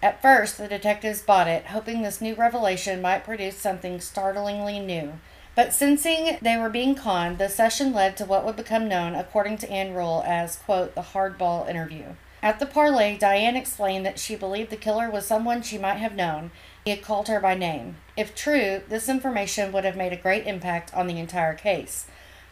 At 0.03 0.21
first, 0.21 0.59
the 0.59 0.67
detectives 0.67 1.23
bought 1.23 1.47
it, 1.47 1.67
hoping 1.67 2.03
this 2.03 2.21
new 2.21 2.35
revelation 2.35 3.01
might 3.01 3.23
produce 3.23 3.57
something 3.57 3.99
startlingly 3.99 4.79
new. 4.79 5.13
But 5.55 5.73
sensing 5.73 6.37
they 6.39 6.57
were 6.57 6.69
being 6.69 6.93
conned, 6.93 7.39
the 7.39 7.49
session 7.49 7.93
led 7.93 8.15
to 8.17 8.25
what 8.25 8.45
would 8.45 8.57
become 8.57 8.87
known, 8.87 9.15
according 9.15 9.57
to 9.59 9.71
Ann 9.71 9.93
Rule, 9.95 10.23
as, 10.25 10.57
quote, 10.57 10.93
the 10.93 11.01
hardball 11.01 11.67
interview. 11.67 12.13
At 12.43 12.59
the 12.59 12.65
parley, 12.65 13.15
Diane 13.17 13.55
explained 13.55 14.05
that 14.05 14.19
she 14.19 14.35
believed 14.35 14.69
the 14.69 14.75
killer 14.75 15.09
was 15.09 15.25
someone 15.25 15.61
she 15.61 15.77
might 15.77 15.99
have 15.99 16.13
known. 16.13 16.51
He 16.83 16.91
had 16.91 17.01
called 17.01 17.29
her 17.29 17.39
by 17.39 17.55
name. 17.55 17.95
If 18.17 18.35
true, 18.35 18.81
this 18.89 19.07
information 19.07 19.71
would 19.71 19.85
have 19.85 19.95
made 19.95 20.11
a 20.11 20.17
great 20.17 20.45
impact 20.45 20.93
on 20.93 21.07
the 21.07 21.19
entire 21.19 21.53
case. 21.53 22.05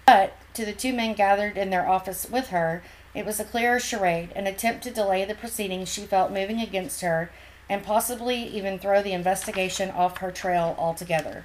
But 0.06 0.38
to 0.54 0.64
the 0.64 0.72
two 0.72 0.94
men 0.94 1.14
gathered 1.14 1.58
in 1.58 1.72
their 1.72 1.90
office 1.90 2.30
with 2.30 2.48
her, 2.48 2.82
it 3.14 3.26
was 3.26 3.42
a 3.42 3.44
clear 3.44 3.82
charade, 3.82 4.32
an 4.34 4.48
attempt 4.48 4.84
to 4.86 4.92
delay 4.92 5.26
the 5.26 5.36
proceedings 5.36 5.92
she 5.92 6.04
felt 6.04 6.32
moving 6.32 6.62
against 6.62 7.02
her, 7.02 7.30
and 7.70 7.84
possibly 7.84 8.44
even 8.44 8.80
throw 8.80 9.04
the 9.04 9.12
investigation 9.12 9.92
off 9.92 10.20
her 10.20 10.32
trail 10.32 10.74
altogether. 10.80 11.44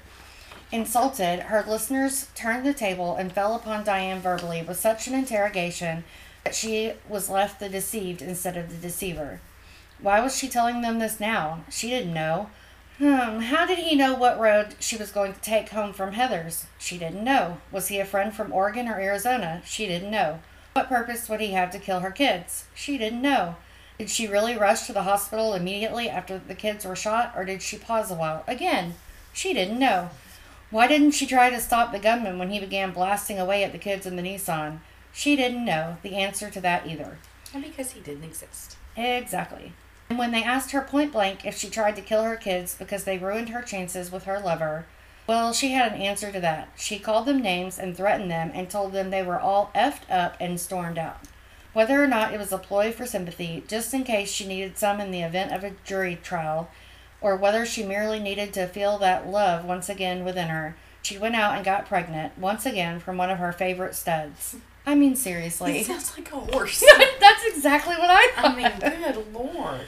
Insulted, 0.71 1.41
her 1.41 1.65
listeners 1.67 2.27
turned 2.33 2.65
the 2.65 2.73
table 2.73 3.17
and 3.17 3.33
fell 3.33 3.55
upon 3.55 3.83
Diane 3.83 4.21
verbally 4.21 4.61
with 4.61 4.79
such 4.79 5.07
an 5.07 5.15
interrogation 5.15 6.05
she 6.55 6.93
was 7.07 7.29
left 7.29 7.59
the 7.59 7.69
deceived 7.69 8.21
instead 8.21 8.57
of 8.57 8.69
the 8.69 8.75
deceiver. 8.75 9.41
Why 9.99 10.19
was 10.19 10.37
she 10.37 10.47
telling 10.47 10.81
them 10.81 10.99
this 10.99 11.19
now? 11.19 11.63
She 11.69 11.89
didn't 11.89 12.13
know. 12.13 12.49
Hmm, 12.97 13.39
how 13.41 13.65
did 13.65 13.79
he 13.79 13.95
know 13.95 14.15
what 14.15 14.39
road 14.39 14.75
she 14.79 14.97
was 14.97 15.11
going 15.11 15.33
to 15.33 15.41
take 15.41 15.69
home 15.69 15.93
from 15.93 16.13
Heather's? 16.13 16.65
She 16.79 16.97
didn't 16.97 17.23
know. 17.23 17.57
Was 17.71 17.89
he 17.89 17.99
a 17.99 18.05
friend 18.05 18.33
from 18.33 18.51
Oregon 18.51 18.87
or 18.87 18.99
Arizona? 18.99 19.61
She 19.65 19.85
didn't 19.85 20.11
know. 20.11 20.39
What 20.73 20.89
purpose 20.89 21.29
would 21.29 21.39
he 21.39 21.51
have 21.51 21.71
to 21.71 21.79
kill 21.79 21.99
her 21.99 22.11
kids? 22.11 22.65
She 22.73 22.97
didn't 22.97 23.21
know. 23.21 23.55
Did 23.97 24.09
she 24.09 24.27
really 24.27 24.55
rush 24.55 24.85
to 24.85 24.93
the 24.93 25.03
hospital 25.03 25.53
immediately 25.53 26.09
after 26.09 26.37
the 26.37 26.55
kids 26.55 26.85
were 26.85 26.95
shot, 26.95 27.33
or 27.35 27.45
did 27.45 27.61
she 27.63 27.77
pause 27.77 28.11
a 28.11 28.15
while? 28.15 28.43
Again, 28.47 28.95
she 29.33 29.53
didn't 29.53 29.79
know. 29.79 30.09
Why 30.69 30.87
didn't 30.87 31.11
she 31.11 31.25
try 31.25 31.49
to 31.49 31.61
stop 31.61 31.91
the 31.91 31.99
gunman 31.99 32.37
when 32.37 32.49
he 32.51 32.59
began 32.59 32.91
blasting 32.91 33.39
away 33.39 33.63
at 33.63 33.71
the 33.71 33.77
kids 33.77 34.05
in 34.05 34.15
the 34.15 34.21
Nissan? 34.21 34.79
She 35.17 35.35
didn't 35.35 35.65
know 35.65 35.97
the 36.03 36.13
answer 36.13 36.51
to 36.51 36.61
that 36.61 36.85
either. 36.85 37.17
And 37.51 37.63
because 37.63 37.93
he 37.93 38.01
didn't 38.01 38.23
exist. 38.23 38.77
Exactly. 38.95 39.73
And 40.11 40.19
when 40.19 40.29
they 40.29 40.43
asked 40.43 40.69
her 40.73 40.81
point 40.81 41.11
blank 41.11 41.43
if 41.43 41.57
she 41.57 41.71
tried 41.71 41.95
to 41.95 42.03
kill 42.03 42.21
her 42.21 42.35
kids 42.35 42.75
because 42.77 43.03
they 43.03 43.17
ruined 43.17 43.49
her 43.49 43.63
chances 43.63 44.11
with 44.11 44.25
her 44.25 44.39
lover, 44.39 44.85
Well, 45.25 45.53
she 45.53 45.71
had 45.71 45.93
an 45.93 46.01
answer 46.01 46.31
to 46.31 46.39
that. 46.41 46.69
She 46.77 46.99
called 46.99 47.25
them 47.25 47.41
names 47.41 47.79
and 47.79 47.97
threatened 47.97 48.29
them 48.29 48.51
and 48.53 48.69
told 48.69 48.93
them 48.93 49.09
they 49.09 49.23
were 49.23 49.39
all 49.39 49.71
effed 49.73 50.07
up 50.07 50.37
and 50.39 50.59
stormed 50.59 50.99
out. 50.99 51.21
Whether 51.73 52.01
or 52.01 52.07
not 52.07 52.31
it 52.31 52.37
was 52.37 52.51
a 52.51 52.59
ploy 52.59 52.91
for 52.91 53.07
sympathy, 53.07 53.63
just 53.67 53.95
in 53.95 54.03
case 54.03 54.31
she 54.31 54.45
needed 54.45 54.77
some 54.77 55.01
in 55.01 55.09
the 55.09 55.23
event 55.23 55.51
of 55.51 55.63
a 55.63 55.73
jury 55.83 56.19
trial, 56.21 56.69
or 57.21 57.35
whether 57.35 57.65
she 57.65 57.81
merely 57.83 58.19
needed 58.19 58.53
to 58.53 58.67
feel 58.67 58.99
that 58.99 59.27
love 59.27 59.65
once 59.65 59.89
again 59.89 60.23
within 60.23 60.49
her, 60.49 60.75
she 61.01 61.17
went 61.17 61.35
out 61.35 61.55
and 61.55 61.65
got 61.65 61.87
pregnant 61.87 62.37
once 62.37 62.67
again 62.67 62.99
from 62.99 63.17
one 63.17 63.31
of 63.31 63.39
her 63.39 63.51
favorite 63.51 63.95
studs. 63.95 64.57
I 64.87 64.95
mean, 64.95 65.17
seriously. 65.17 65.79
It 65.79 65.85
sounds 65.85 66.17
like 66.17 66.31
a 66.31 66.39
horse. 66.39 66.81
That's 67.19 67.45
exactly 67.45 67.95
what 67.95 68.09
I 68.09 68.31
thought. 68.35 68.51
I 68.51 68.55
mean, 68.55 69.13
good 69.13 69.33
lord. 69.33 69.81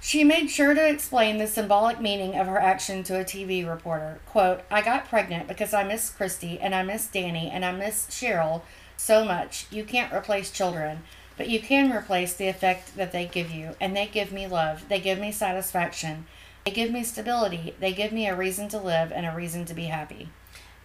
She 0.00 0.22
made 0.22 0.48
sure 0.48 0.74
to 0.74 0.88
explain 0.88 1.38
the 1.38 1.48
symbolic 1.48 2.00
meaning 2.00 2.38
of 2.38 2.46
her 2.46 2.60
action 2.60 3.02
to 3.04 3.18
a 3.20 3.24
TV 3.24 3.68
reporter. 3.68 4.20
Quote, 4.26 4.60
I 4.70 4.80
got 4.80 5.08
pregnant 5.08 5.48
because 5.48 5.74
I 5.74 5.82
miss 5.82 6.08
Christy 6.08 6.60
and 6.60 6.72
I 6.72 6.84
miss 6.84 7.08
Danny 7.08 7.50
and 7.50 7.64
I 7.64 7.72
miss 7.72 8.06
Cheryl 8.06 8.62
so 8.96 9.24
much. 9.24 9.66
You 9.72 9.82
can't 9.82 10.12
replace 10.12 10.52
children, 10.52 11.02
but 11.36 11.48
you 11.48 11.58
can 11.58 11.90
replace 11.90 12.34
the 12.34 12.46
effect 12.46 12.96
that 12.96 13.10
they 13.10 13.26
give 13.26 13.50
you. 13.50 13.74
And 13.80 13.96
they 13.96 14.06
give 14.06 14.30
me 14.30 14.46
love. 14.46 14.88
They 14.88 15.00
give 15.00 15.18
me 15.18 15.32
satisfaction. 15.32 16.26
They 16.64 16.70
give 16.70 16.92
me 16.92 17.02
stability. 17.02 17.74
They 17.80 17.92
give 17.92 18.12
me 18.12 18.28
a 18.28 18.36
reason 18.36 18.68
to 18.68 18.78
live 18.78 19.10
and 19.10 19.26
a 19.26 19.34
reason 19.34 19.64
to 19.64 19.74
be 19.74 19.86
happy. 19.86 20.28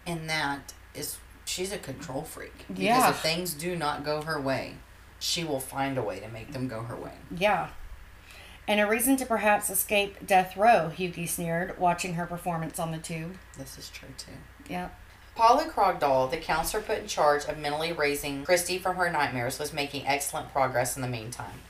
And 0.04 0.28
that 0.28 0.72
is, 0.94 1.18
she's 1.50 1.72
a 1.72 1.78
control 1.78 2.22
freak. 2.22 2.56
Because 2.68 2.78
Yeah. 2.80 3.10
if 3.10 3.20
things 3.20 3.54
do 3.54 3.74
not 3.76 4.04
go 4.04 4.22
her 4.22 4.40
way, 4.40 4.74
she 5.18 5.42
will 5.44 5.60
find 5.60 5.98
a 5.98 6.02
way 6.02 6.20
to 6.20 6.28
make 6.28 6.52
them 6.52 6.68
go 6.68 6.82
her 6.84 6.96
way. 6.96 7.14
Yeah. 7.30 7.68
And 8.68 8.78
a 8.80 8.86
reason 8.86 9.16
to 9.16 9.26
perhaps 9.26 9.68
escape 9.68 10.24
death 10.26 10.56
row, 10.56 10.92
Hugi 10.96 11.28
sneered, 11.28 11.78
watching 11.78 12.14
her 12.14 12.26
performance 12.26 12.78
on 12.78 12.92
the 12.92 12.98
tube. 12.98 13.36
This 13.58 13.76
is 13.76 13.88
true 13.90 14.14
too. 14.16 14.32
Yeah. 14.68 14.90
Polly 15.34 15.64
Krogdahl, 15.64 16.30
the 16.30 16.36
counselor 16.36 16.82
put 16.82 16.98
in 16.98 17.06
charge 17.08 17.44
of 17.46 17.58
mentally 17.58 17.92
raising 17.92 18.44
Christy 18.44 18.78
from 18.78 18.96
her 18.96 19.10
nightmares, 19.10 19.58
was 19.58 19.72
making 19.72 20.06
excellent 20.06 20.52
progress 20.52 20.94
in 20.96 21.02
the 21.02 21.08
meantime. 21.08 21.62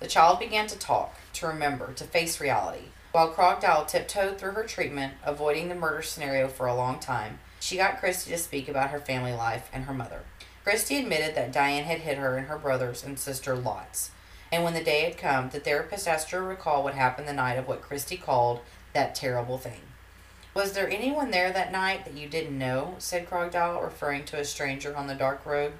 The 0.00 0.06
child 0.06 0.38
began 0.38 0.66
to 0.68 0.78
talk, 0.78 1.16
to 1.34 1.46
remember, 1.46 1.92
to 1.94 2.04
face 2.04 2.40
reality. 2.40 2.86
While 3.12 3.32
Krogdahl 3.32 3.86
tiptoed 3.86 4.38
through 4.38 4.52
her 4.52 4.64
treatment, 4.64 5.14
avoiding 5.24 5.68
the 5.68 5.74
murder 5.74 6.02
scenario 6.02 6.48
for 6.48 6.66
a 6.66 6.74
long 6.74 6.98
time, 7.00 7.38
she 7.66 7.76
got 7.76 7.98
Christy 7.98 8.30
to 8.30 8.38
speak 8.38 8.68
about 8.68 8.90
her 8.90 9.00
family 9.00 9.32
life 9.32 9.68
and 9.72 9.86
her 9.86 9.92
mother. 9.92 10.20
Christy 10.62 10.98
admitted 10.98 11.34
that 11.34 11.52
Diane 11.52 11.82
had 11.82 11.98
hit 11.98 12.16
her 12.16 12.36
and 12.36 12.46
her 12.46 12.56
brothers 12.56 13.02
and 13.02 13.18
sister 13.18 13.56
lots. 13.56 14.12
And 14.52 14.62
when 14.62 14.74
the 14.74 14.84
day 14.84 15.00
had 15.00 15.18
come, 15.18 15.50
the 15.50 15.58
therapist 15.58 16.06
asked 16.06 16.30
her 16.30 16.38
to 16.38 16.44
recall 16.44 16.84
what 16.84 16.94
happened 16.94 17.26
the 17.26 17.32
night 17.32 17.58
of 17.58 17.66
what 17.66 17.82
Christy 17.82 18.16
called 18.16 18.60
that 18.92 19.16
terrible 19.16 19.58
thing. 19.58 19.80
Was 20.54 20.74
there 20.74 20.88
anyone 20.88 21.32
there 21.32 21.52
that 21.52 21.72
night 21.72 22.04
that 22.04 22.16
you 22.16 22.28
didn't 22.28 22.56
know? 22.56 22.94
said 22.98 23.28
Krogdahl, 23.28 23.82
referring 23.82 24.24
to 24.26 24.38
a 24.38 24.44
stranger 24.44 24.96
on 24.96 25.08
the 25.08 25.16
dark 25.16 25.44
road. 25.44 25.72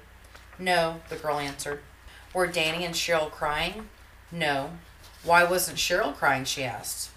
No, 0.59 0.99
the 1.07 1.15
girl 1.15 1.39
answered. 1.39 1.79
Were 2.33 2.47
Danny 2.47 2.83
and 2.83 2.95
Cheryl 2.95 3.31
crying? 3.31 3.87
No. 4.29 4.71
Why 5.23 5.45
wasn't 5.45 5.77
Cheryl 5.77 6.13
crying? 6.13 6.43
she 6.43 6.65
asked. 6.65 7.11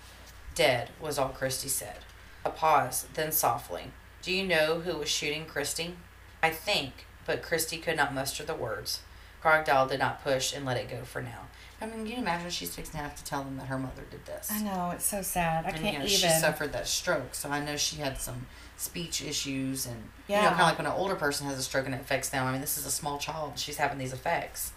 Dead, 0.54 0.90
was 1.00 1.18
all 1.18 1.30
Christy 1.30 1.68
said. 1.68 1.98
A 2.44 2.50
pause, 2.50 3.08
then 3.14 3.32
softly. 3.32 3.90
Do 4.22 4.32
you 4.32 4.46
know 4.46 4.80
who 4.80 4.96
was 4.98 5.08
shooting 5.08 5.46
Christy? 5.46 5.94
I 6.42 6.50
think, 6.50 7.06
but 7.26 7.42
Christy 7.42 7.78
could 7.78 7.96
not 7.96 8.14
muster 8.14 8.44
the 8.44 8.54
words. 8.54 9.00
Krogdahl 9.42 9.88
did 9.88 9.98
not 9.98 10.22
push 10.22 10.54
and 10.54 10.66
let 10.66 10.76
it 10.76 10.90
go 10.90 11.02
for 11.04 11.22
now. 11.22 11.48
I 11.80 11.86
mean, 11.86 12.04
can 12.04 12.06
you 12.06 12.16
imagine 12.18 12.50
she's 12.50 12.74
fixing 12.74 13.00
to 13.00 13.24
tell 13.24 13.42
them 13.42 13.56
that 13.56 13.68
her 13.68 13.78
mother 13.78 14.02
did 14.10 14.26
this? 14.26 14.50
I 14.52 14.60
know, 14.62 14.90
it's 14.90 15.06
so 15.06 15.22
sad. 15.22 15.64
I 15.64 15.68
and, 15.70 15.78
can't 15.78 15.92
you 15.94 15.98
know, 16.00 16.04
even. 16.04 16.08
she 16.08 16.28
suffered 16.28 16.72
that 16.74 16.86
stroke, 16.86 17.34
so 17.34 17.48
I 17.48 17.64
know 17.64 17.76
she 17.76 17.96
had 17.96 18.20
some 18.20 18.46
speech 18.76 19.22
issues, 19.22 19.86
and 19.86 19.96
yeah. 20.28 20.36
you 20.36 20.42
know, 20.42 20.48
kind 20.50 20.60
of 20.60 20.66
like 20.68 20.78
when 20.78 20.86
an 20.86 20.92
older 20.92 21.14
person 21.14 21.46
has 21.46 21.58
a 21.58 21.62
stroke 21.62 21.86
and 21.86 21.94
it 21.94 22.02
affects 22.02 22.28
them. 22.28 22.46
I 22.46 22.52
mean, 22.52 22.60
this 22.60 22.76
is 22.76 22.84
a 22.84 22.90
small 22.90 23.18
child; 23.18 23.52
and 23.52 23.58
she's 23.58 23.78
having 23.78 23.96
these 23.96 24.12
effects. 24.12 24.74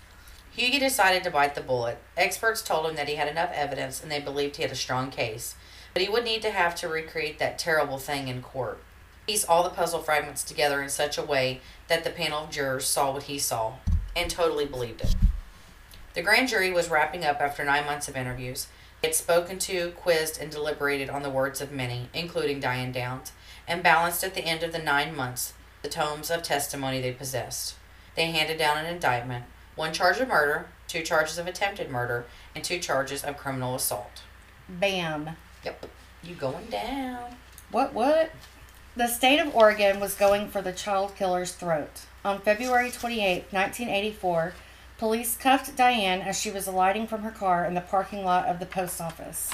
Hugi 0.57 0.79
decided 0.79 1.23
to 1.23 1.31
bite 1.31 1.55
the 1.55 1.61
bullet. 1.61 1.97
Experts 2.15 2.61
told 2.61 2.85
him 2.85 2.95
that 2.95 3.09
he 3.09 3.15
had 3.15 3.27
enough 3.27 3.51
evidence, 3.53 4.01
and 4.01 4.09
they 4.09 4.21
believed 4.21 4.55
he 4.55 4.63
had 4.63 4.71
a 4.71 4.75
strong 4.75 5.11
case, 5.11 5.55
but 5.93 6.01
he 6.01 6.07
would 6.07 6.23
need 6.23 6.41
to 6.43 6.51
have 6.51 6.73
to 6.75 6.87
recreate 6.87 7.39
that 7.39 7.59
terrible 7.59 7.97
thing 7.97 8.29
in 8.29 8.41
court. 8.41 8.81
Piece 9.27 9.45
all 9.45 9.63
the 9.63 9.69
puzzle 9.69 10.01
fragments 10.01 10.43
together 10.43 10.81
in 10.81 10.89
such 10.89 11.17
a 11.17 11.23
way 11.23 11.61
that 11.87 12.03
the 12.03 12.09
panel 12.09 12.43
of 12.43 12.49
jurors 12.49 12.85
saw 12.85 13.11
what 13.11 13.23
he 13.23 13.39
saw 13.39 13.75
and 14.15 14.29
totally 14.29 14.65
believed 14.65 15.01
it. 15.01 15.15
The 16.13 16.21
grand 16.21 16.49
jury 16.49 16.71
was 16.71 16.89
wrapping 16.89 17.25
up 17.25 17.39
after 17.41 17.63
nine 17.63 17.85
months 17.85 18.07
of 18.07 18.15
interviews. 18.15 18.67
They 19.01 19.07
had 19.09 19.15
spoken 19.15 19.59
to, 19.59 19.91
quizzed, 19.91 20.39
and 20.39 20.51
deliberated 20.51 21.09
on 21.09 21.23
the 21.23 21.29
words 21.29 21.61
of 21.61 21.71
many, 21.71 22.09
including 22.13 22.59
Diane 22.59 22.91
Downs, 22.91 23.31
and 23.67 23.81
balanced 23.81 24.23
at 24.23 24.35
the 24.35 24.45
end 24.45 24.63
of 24.63 24.71
the 24.71 24.79
nine 24.79 25.15
months 25.15 25.53
the 25.81 25.89
tomes 25.89 26.29
of 26.29 26.43
testimony 26.43 27.01
they 27.01 27.11
possessed. 27.11 27.75
They 28.15 28.31
handed 28.31 28.57
down 28.57 28.77
an 28.77 28.85
indictment 28.85 29.45
one 29.75 29.91
charge 29.91 30.19
of 30.19 30.27
murder, 30.27 30.67
two 30.87 31.01
charges 31.01 31.37
of 31.37 31.47
attempted 31.47 31.89
murder, 31.89 32.25
and 32.53 32.63
two 32.63 32.77
charges 32.79 33.23
of 33.23 33.37
criminal 33.37 33.75
assault. 33.75 34.21
Bam. 34.69 35.31
Yep, 35.65 35.87
you 36.23 36.35
going 36.35 36.67
down. 36.67 37.35
What, 37.71 37.93
what? 37.93 38.31
The 38.95 39.07
state 39.07 39.39
of 39.39 39.55
Oregon 39.55 39.99
was 39.99 40.13
going 40.13 40.49
for 40.49 40.61
the 40.61 40.71
child 40.71 41.15
killer's 41.15 41.51
throat. 41.51 42.01
On 42.23 42.39
February 42.39 42.91
28, 42.91 43.45
1984, 43.51 44.53
police 44.99 45.35
cuffed 45.35 45.75
Diane 45.75 46.21
as 46.21 46.39
she 46.39 46.51
was 46.51 46.67
alighting 46.67 47.07
from 47.07 47.23
her 47.23 47.31
car 47.31 47.65
in 47.65 47.73
the 47.73 47.81
parking 47.81 48.23
lot 48.23 48.45
of 48.45 48.59
the 48.59 48.67
post 48.67 49.01
office. 49.01 49.49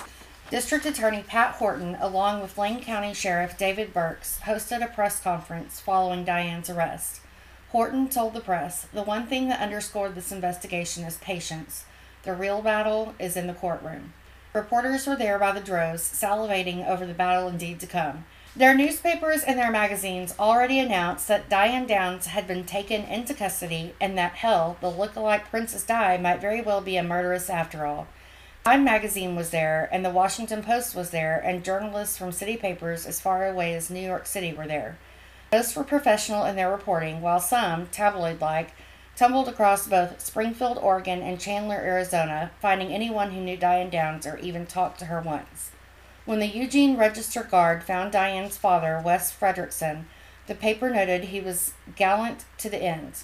District 0.52 0.86
Attorney 0.86 1.24
Pat 1.26 1.56
Horton, 1.56 1.96
along 2.02 2.42
with 2.42 2.58
Lane 2.58 2.82
County 2.82 3.14
Sheriff 3.14 3.58
David 3.58 3.94
Burks, 3.94 4.40
hosted 4.44 4.84
a 4.84 4.88
press 4.88 5.22
conference 5.22 5.80
following 5.80 6.26
Diane's 6.26 6.70
arrest. 6.70 7.22
Horton 7.70 8.10
told 8.10 8.34
the 8.34 8.42
press, 8.42 8.88
The 8.92 9.04
one 9.04 9.26
thing 9.26 9.48
that 9.48 9.62
underscored 9.62 10.16
this 10.16 10.34
investigation 10.34 11.06
is 11.06 11.16
patience. 11.16 11.86
The 12.24 12.34
real 12.34 12.62
battle 12.62 13.16
is 13.18 13.38
in 13.38 13.48
the 13.48 13.54
courtroom. 13.54 14.12
Reporters 14.54 15.08
were 15.08 15.16
there 15.16 15.40
by 15.40 15.54
the 15.54 15.62
droves, 15.62 16.02
salivating 16.04 16.86
over 16.86 17.06
the 17.06 17.14
battle 17.14 17.48
indeed 17.48 17.80
to 17.80 17.88
come. 17.88 18.26
Their 18.60 18.76
newspapers 18.76 19.44
and 19.44 19.58
their 19.58 19.72
magazines 19.72 20.36
already 20.38 20.80
announced 20.80 21.30
that 21.30 21.48
Diane 21.48 21.88
Downs 21.88 22.26
had 22.26 22.46
been 22.46 22.66
taken 22.66 23.04
into 23.06 23.34
custody 23.34 23.94
and 24.02 24.18
that 24.18 24.34
hell, 24.34 24.76
the 24.82 24.90
look-alike 24.90 25.50
Princess 25.50 25.86
Di 25.86 26.18
might 26.18 26.42
very 26.42 26.62
well 26.62 26.82
be 26.82 26.98
a 26.98 27.02
murderess 27.02 27.50
after 27.50 27.86
all. 27.86 28.08
Time 28.66 28.84
magazine 28.84 29.34
was 29.38 29.52
there, 29.52 29.88
and 29.94 30.04
the 30.04 30.10
Washington 30.10 30.62
Post 30.62 30.94
was 30.94 31.12
there, 31.12 31.40
and 31.40 31.64
journalists 31.64 32.18
from 32.18 32.34
city 32.34 32.58
papers 32.58 33.06
as 33.06 33.22
far 33.22 33.48
away 33.48 33.74
as 33.76 33.90
New 33.90 34.06
York 34.06 34.26
City 34.26 34.52
were 34.52 34.68
there. 34.68 34.98
Most 35.54 35.78
were 35.78 35.86
professional 35.86 36.44
in 36.44 36.58
their 36.58 36.70
reporting, 36.70 37.22
while 37.22 37.40
some, 37.40 37.88
tabloid 37.88 38.42
like, 38.42 38.72
tumbled 39.16 39.48
across 39.48 39.88
both 39.88 40.20
Springfield, 40.20 40.78
Oregon, 40.80 41.22
and 41.22 41.40
Chandler, 41.40 41.78
Arizona, 41.78 42.52
finding 42.60 42.92
anyone 42.92 43.32
who 43.32 43.40
knew 43.40 43.56
Diane 43.56 43.90
Downs 43.90 44.28
or 44.28 44.38
even 44.40 44.66
talked 44.66 45.00
to 45.00 45.06
her 45.06 45.22
once. 45.22 45.72
When 46.30 46.38
the 46.38 46.46
Eugene 46.46 46.96
Register 46.96 47.42
Guard 47.42 47.84
found 47.84 48.12
Diane's 48.12 48.56
father, 48.56 49.02
Wes 49.04 49.36
Frederickson, 49.36 50.04
the 50.46 50.54
paper 50.54 50.92
noted 50.92 51.24
he 51.24 51.42
was 51.42 51.74
gallant 51.96 52.46
to 52.60 52.70
the 52.70 52.78
end. 52.78 53.24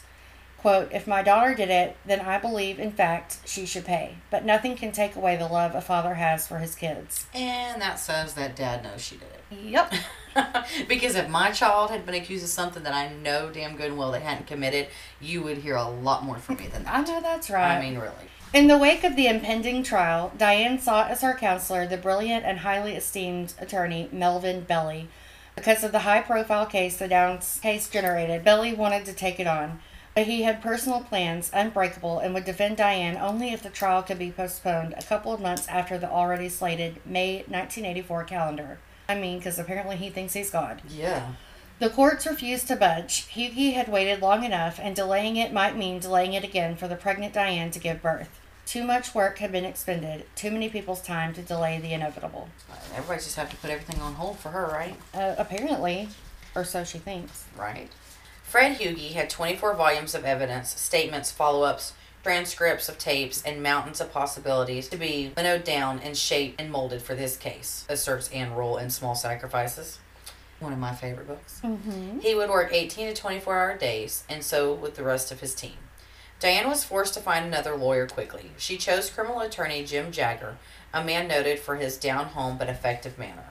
Quote, 0.57 0.91
If 0.91 1.05
my 1.05 1.21
daughter 1.21 1.53
did 1.53 1.69
it, 1.69 1.97
then 2.03 2.21
I 2.21 2.39
believe, 2.39 2.79
in 2.79 2.91
fact, 2.91 3.37
she 3.45 3.67
should 3.67 3.85
pay. 3.85 4.15
But 4.31 4.43
nothing 4.43 4.75
can 4.75 4.91
take 4.91 5.15
away 5.15 5.35
the 5.35 5.45
love 5.45 5.75
a 5.75 5.81
father 5.81 6.15
has 6.15 6.47
for 6.47 6.57
his 6.57 6.73
kids. 6.73 7.27
And 7.35 7.79
that 7.79 7.99
says 7.99 8.33
that 8.33 8.55
dad 8.55 8.83
knows 8.83 9.03
she 9.03 9.17
did 9.17 9.27
it. 9.27 9.43
Yep. 9.51 9.93
because 10.87 11.13
if 11.13 11.29
my 11.29 11.51
child 11.51 11.91
had 11.91 12.07
been 12.07 12.15
accused 12.15 12.43
of 12.43 12.49
something 12.49 12.81
that 12.81 12.95
I 12.95 13.13
know 13.13 13.51
damn 13.51 13.75
good 13.75 13.89
and 13.89 13.99
well 13.99 14.11
they 14.11 14.21
hadn't 14.21 14.47
committed, 14.47 14.87
you 15.21 15.43
would 15.43 15.59
hear 15.59 15.75
a 15.75 15.87
lot 15.87 16.23
more 16.23 16.39
from 16.39 16.55
me 16.55 16.69
than 16.69 16.85
that. 16.85 16.95
I 16.95 17.01
know 17.03 17.21
that's 17.21 17.51
right. 17.51 17.77
I 17.77 17.79
mean, 17.79 17.99
really. 17.99 18.31
In 18.55 18.67
the 18.67 18.77
wake 18.77 19.03
of 19.03 19.17
the 19.17 19.27
impending 19.27 19.83
trial, 19.83 20.31
Diane 20.37 20.79
sought 20.79 21.11
as 21.11 21.19
her 21.19 21.33
counselor 21.33 21.85
the 21.85 21.97
brilliant 21.97 22.45
and 22.45 22.59
highly 22.59 22.95
esteemed 22.95 23.53
attorney 23.59 24.07
Melvin 24.13 24.61
Belli. 24.61 25.09
Because 25.57 25.83
of 25.83 25.91
the 25.91 26.07
high 26.07 26.21
profile 26.21 26.65
case 26.65 26.95
the 26.95 27.09
Downs 27.09 27.59
case 27.61 27.89
generated, 27.89 28.45
Belli 28.45 28.73
wanted 28.73 29.03
to 29.07 29.13
take 29.13 29.41
it 29.41 29.45
on. 29.45 29.81
But 30.15 30.27
he 30.27 30.43
had 30.43 30.61
personal 30.61 31.01
plans, 31.01 31.51
unbreakable, 31.53 32.19
and 32.19 32.33
would 32.33 32.45
defend 32.45 32.77
Diane 32.77 33.17
only 33.17 33.51
if 33.51 33.61
the 33.61 33.69
trial 33.69 34.01
could 34.01 34.17
be 34.17 34.31
postponed 34.31 34.93
a 34.93 35.03
couple 35.03 35.33
of 35.33 35.41
months 35.41 35.67
after 35.67 35.97
the 35.97 36.09
already 36.09 36.47
slated 36.47 37.01
May 37.05 37.39
1984 37.49 38.23
calendar. 38.23 38.77
I 39.09 39.15
mean, 39.15 39.39
because 39.39 39.59
apparently 39.59 39.97
he 39.97 40.09
thinks 40.09 40.31
he's 40.31 40.49
God. 40.49 40.81
Yeah. 40.87 41.33
The 41.79 41.89
courts 41.89 42.25
refused 42.25 42.69
to 42.69 42.77
budge. 42.77 43.27
Hugi 43.35 43.73
had 43.73 43.89
waited 43.89 44.21
long 44.21 44.45
enough, 44.45 44.79
and 44.81 44.95
delaying 44.95 45.35
it 45.35 45.51
might 45.51 45.75
mean 45.75 45.99
delaying 45.99 46.31
it 46.31 46.45
again 46.45 46.77
for 46.77 46.87
the 46.87 46.95
pregnant 46.95 47.33
Diane 47.33 47.69
to 47.71 47.79
give 47.79 48.01
birth. 48.01 48.39
Too 48.65 48.83
much 48.83 49.13
work 49.13 49.37
had 49.37 49.51
been 49.51 49.65
expended, 49.65 50.25
too 50.35 50.49
many 50.49 50.69
people's 50.69 51.01
time 51.01 51.33
to 51.35 51.41
delay 51.41 51.79
the 51.79 51.93
inevitable. 51.93 52.49
Everybody 52.95 53.19
just 53.19 53.35
have 53.35 53.49
to 53.51 53.55
put 53.57 53.69
everything 53.69 54.01
on 54.01 54.15
hold 54.15 54.39
for 54.39 54.49
her, 54.49 54.67
right? 54.67 54.95
Uh, 55.13 55.35
apparently, 55.37 56.09
or 56.55 56.63
so 56.63 56.83
she 56.83 56.97
thinks. 56.97 57.45
Right. 57.55 57.89
Fred 58.43 58.77
Hugi 58.77 59.13
had 59.13 59.29
24 59.29 59.75
volumes 59.75 60.15
of 60.15 60.25
evidence, 60.25 60.79
statements, 60.79 61.31
follow 61.31 61.63
ups, 61.63 61.93
transcripts 62.23 62.89
of 62.89 62.97
tapes, 62.97 63.43
and 63.43 63.61
mountains 63.61 64.01
of 64.01 64.11
possibilities 64.11 64.87
to 64.89 64.97
be 64.97 65.31
winnowed 65.37 65.63
down 65.63 65.99
and 65.99 66.17
shaped 66.17 66.59
and 66.59 66.71
molded 66.71 67.01
for 67.01 67.13
this 67.13 67.37
case, 67.37 67.85
asserts 67.87 68.31
Ann 68.31 68.55
Rule 68.55 68.77
in 68.77 68.89
Small 68.89 69.13
Sacrifices. 69.13 69.99
One 70.59 70.73
of 70.73 70.79
my 70.79 70.95
favorite 70.95 71.27
books. 71.27 71.59
Mm-hmm. 71.63 72.19
He 72.19 72.33
would 72.33 72.49
work 72.49 72.73
18 72.73 73.13
to 73.13 73.21
24 73.21 73.59
hour 73.59 73.77
days, 73.77 74.23
and 74.27 74.43
so 74.43 74.73
would 74.73 74.95
the 74.95 75.03
rest 75.03 75.31
of 75.31 75.41
his 75.41 75.53
team. 75.53 75.73
Diane 76.45 76.69
was 76.69 76.83
forced 76.83 77.15
to 77.15 77.19
find 77.19 77.43
another 77.43 77.75
lawyer 77.75 78.05
quickly. 78.05 78.51
She 78.55 78.77
chose 78.77 79.09
criminal 79.09 79.39
attorney 79.39 79.83
Jim 79.83 80.11
Jagger, 80.11 80.57
a 80.93 81.03
man 81.03 81.27
noted 81.27 81.57
for 81.57 81.77
his 81.77 81.97
down 81.97 82.27
home 82.27 82.59
but 82.59 82.69
effective 82.69 83.17
manner. 83.17 83.45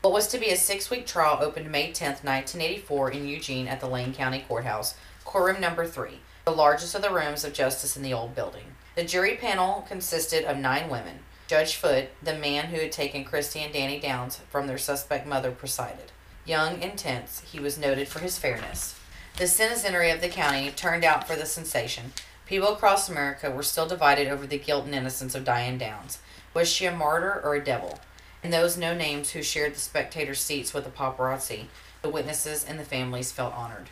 What 0.00 0.12
was 0.12 0.26
to 0.26 0.38
be 0.38 0.50
a 0.50 0.56
six 0.56 0.90
week 0.90 1.06
trial 1.06 1.38
opened 1.40 1.70
May 1.70 1.92
10, 1.92 2.08
1984, 2.24 3.12
in 3.12 3.28
Eugene 3.28 3.68
at 3.68 3.78
the 3.78 3.86
Lane 3.86 4.12
County 4.12 4.44
Courthouse, 4.48 4.96
courtroom 5.24 5.60
number 5.60 5.86
three, 5.86 6.22
the 6.44 6.50
largest 6.50 6.96
of 6.96 7.02
the 7.02 7.14
rooms 7.14 7.44
of 7.44 7.52
justice 7.52 7.96
in 7.96 8.02
the 8.02 8.12
old 8.12 8.34
building. 8.34 8.74
The 8.96 9.04
jury 9.04 9.36
panel 9.36 9.86
consisted 9.86 10.44
of 10.44 10.56
nine 10.56 10.90
women. 10.90 11.20
Judge 11.46 11.76
Foote, 11.76 12.08
the 12.20 12.34
man 12.34 12.70
who 12.70 12.80
had 12.80 12.90
taken 12.90 13.22
Christy 13.22 13.60
and 13.60 13.72
Danny 13.72 14.00
Downs 14.00 14.40
from 14.50 14.66
their 14.66 14.76
suspect 14.76 15.24
mother, 15.24 15.52
presided. 15.52 16.10
Young 16.44 16.82
and 16.82 16.98
tense, 16.98 17.42
he 17.52 17.60
was 17.60 17.78
noted 17.78 18.08
for 18.08 18.18
his 18.18 18.38
fairness. 18.38 18.96
The 19.36 19.46
citizenry 19.46 20.10
of 20.10 20.20
the 20.20 20.28
county 20.28 20.68
turned 20.72 21.04
out 21.04 21.28
for 21.28 21.36
the 21.36 21.46
sensation. 21.46 22.12
People 22.50 22.72
across 22.72 23.08
America 23.08 23.48
were 23.48 23.62
still 23.62 23.86
divided 23.86 24.26
over 24.26 24.44
the 24.44 24.58
guilt 24.58 24.84
and 24.84 24.92
innocence 24.92 25.36
of 25.36 25.44
Diane 25.44 25.78
Downs. 25.78 26.18
Was 26.52 26.68
she 26.68 26.84
a 26.84 26.90
martyr 26.90 27.40
or 27.44 27.54
a 27.54 27.64
devil? 27.64 28.00
And 28.42 28.52
those 28.52 28.76
no 28.76 28.92
names 28.92 29.30
who 29.30 29.40
shared 29.44 29.76
the 29.76 29.78
spectator 29.78 30.34
seats 30.34 30.74
with 30.74 30.82
the 30.82 30.90
paparazzi, 30.90 31.66
the 32.02 32.08
witnesses 32.08 32.64
and 32.64 32.76
the 32.76 32.84
families 32.84 33.30
felt 33.30 33.54
honored. 33.54 33.90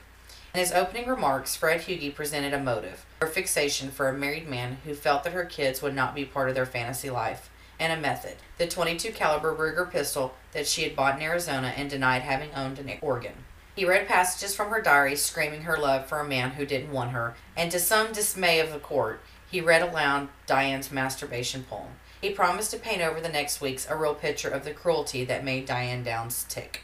In 0.53 0.59
his 0.59 0.73
opening 0.73 1.07
remarks, 1.07 1.55
Fred 1.55 1.83
Hugi 1.83 2.13
presented 2.13 2.53
a 2.53 2.59
motive, 2.59 3.07
or 3.21 3.29
fixation 3.29 3.93
for 3.93 4.09
a 4.09 4.13
married 4.13 4.49
man 4.49 4.79
who 4.85 4.97
felt 4.97 5.23
that 5.23 5.35
her 5.35 5.45
kids 5.45 5.81
would 5.81 5.95
not 5.95 6.17
be 6.17 6.25
part 6.25 6.49
of 6.49 6.57
their 6.57 6.67
fantasy 6.67 7.11
life, 7.11 7.51
and 7.79 7.93
a 7.93 7.97
method, 7.97 8.39
the 8.57 8.67
22 8.67 9.13
caliber 9.13 9.55
Ruger 9.55 9.89
pistol 9.89 10.35
that 10.51 10.67
she 10.67 10.83
had 10.83 10.97
bought 10.97 11.15
in 11.15 11.23
Arizona 11.23 11.73
and 11.77 11.89
denied 11.89 12.23
having 12.23 12.53
owned 12.57 12.81
in 12.81 12.99
Oregon. 13.03 13.35
He 13.79 13.85
read 13.85 14.09
passages 14.09 14.57
from 14.57 14.71
her 14.71 14.83
diary 14.83 15.15
screaming 15.15 15.63
her 15.63 15.77
love 15.79 16.07
for 16.07 16.19
a 16.19 16.27
man 16.27 16.51
who 16.51 16.67
didn't 16.67 16.91
want 16.91 17.13
her, 17.13 17.37
and 17.57 17.71
to 17.71 17.79
some 17.79 18.11
dismay 18.11 18.59
of 18.59 18.73
the 18.73 18.81
court, 18.81 19.21
he 19.49 19.61
read 19.61 19.83
aloud 19.83 20.31
Diane's 20.49 20.91
masturbation 20.91 21.63
poem. 21.63 21.93
He 22.21 22.31
promised 22.31 22.73
to 22.73 22.77
paint 22.77 23.03
over 23.03 23.21
the 23.21 23.29
next 23.29 23.61
weeks 23.61 23.87
a 23.89 23.95
real 23.95 24.17
picture 24.17 24.49
of 24.49 24.65
the 24.65 24.73
cruelty 24.73 25.25
that 25.27 25.45
made 25.45 25.65
Diane 25.65 26.03
Downs 26.03 26.45
tick. 26.49 26.83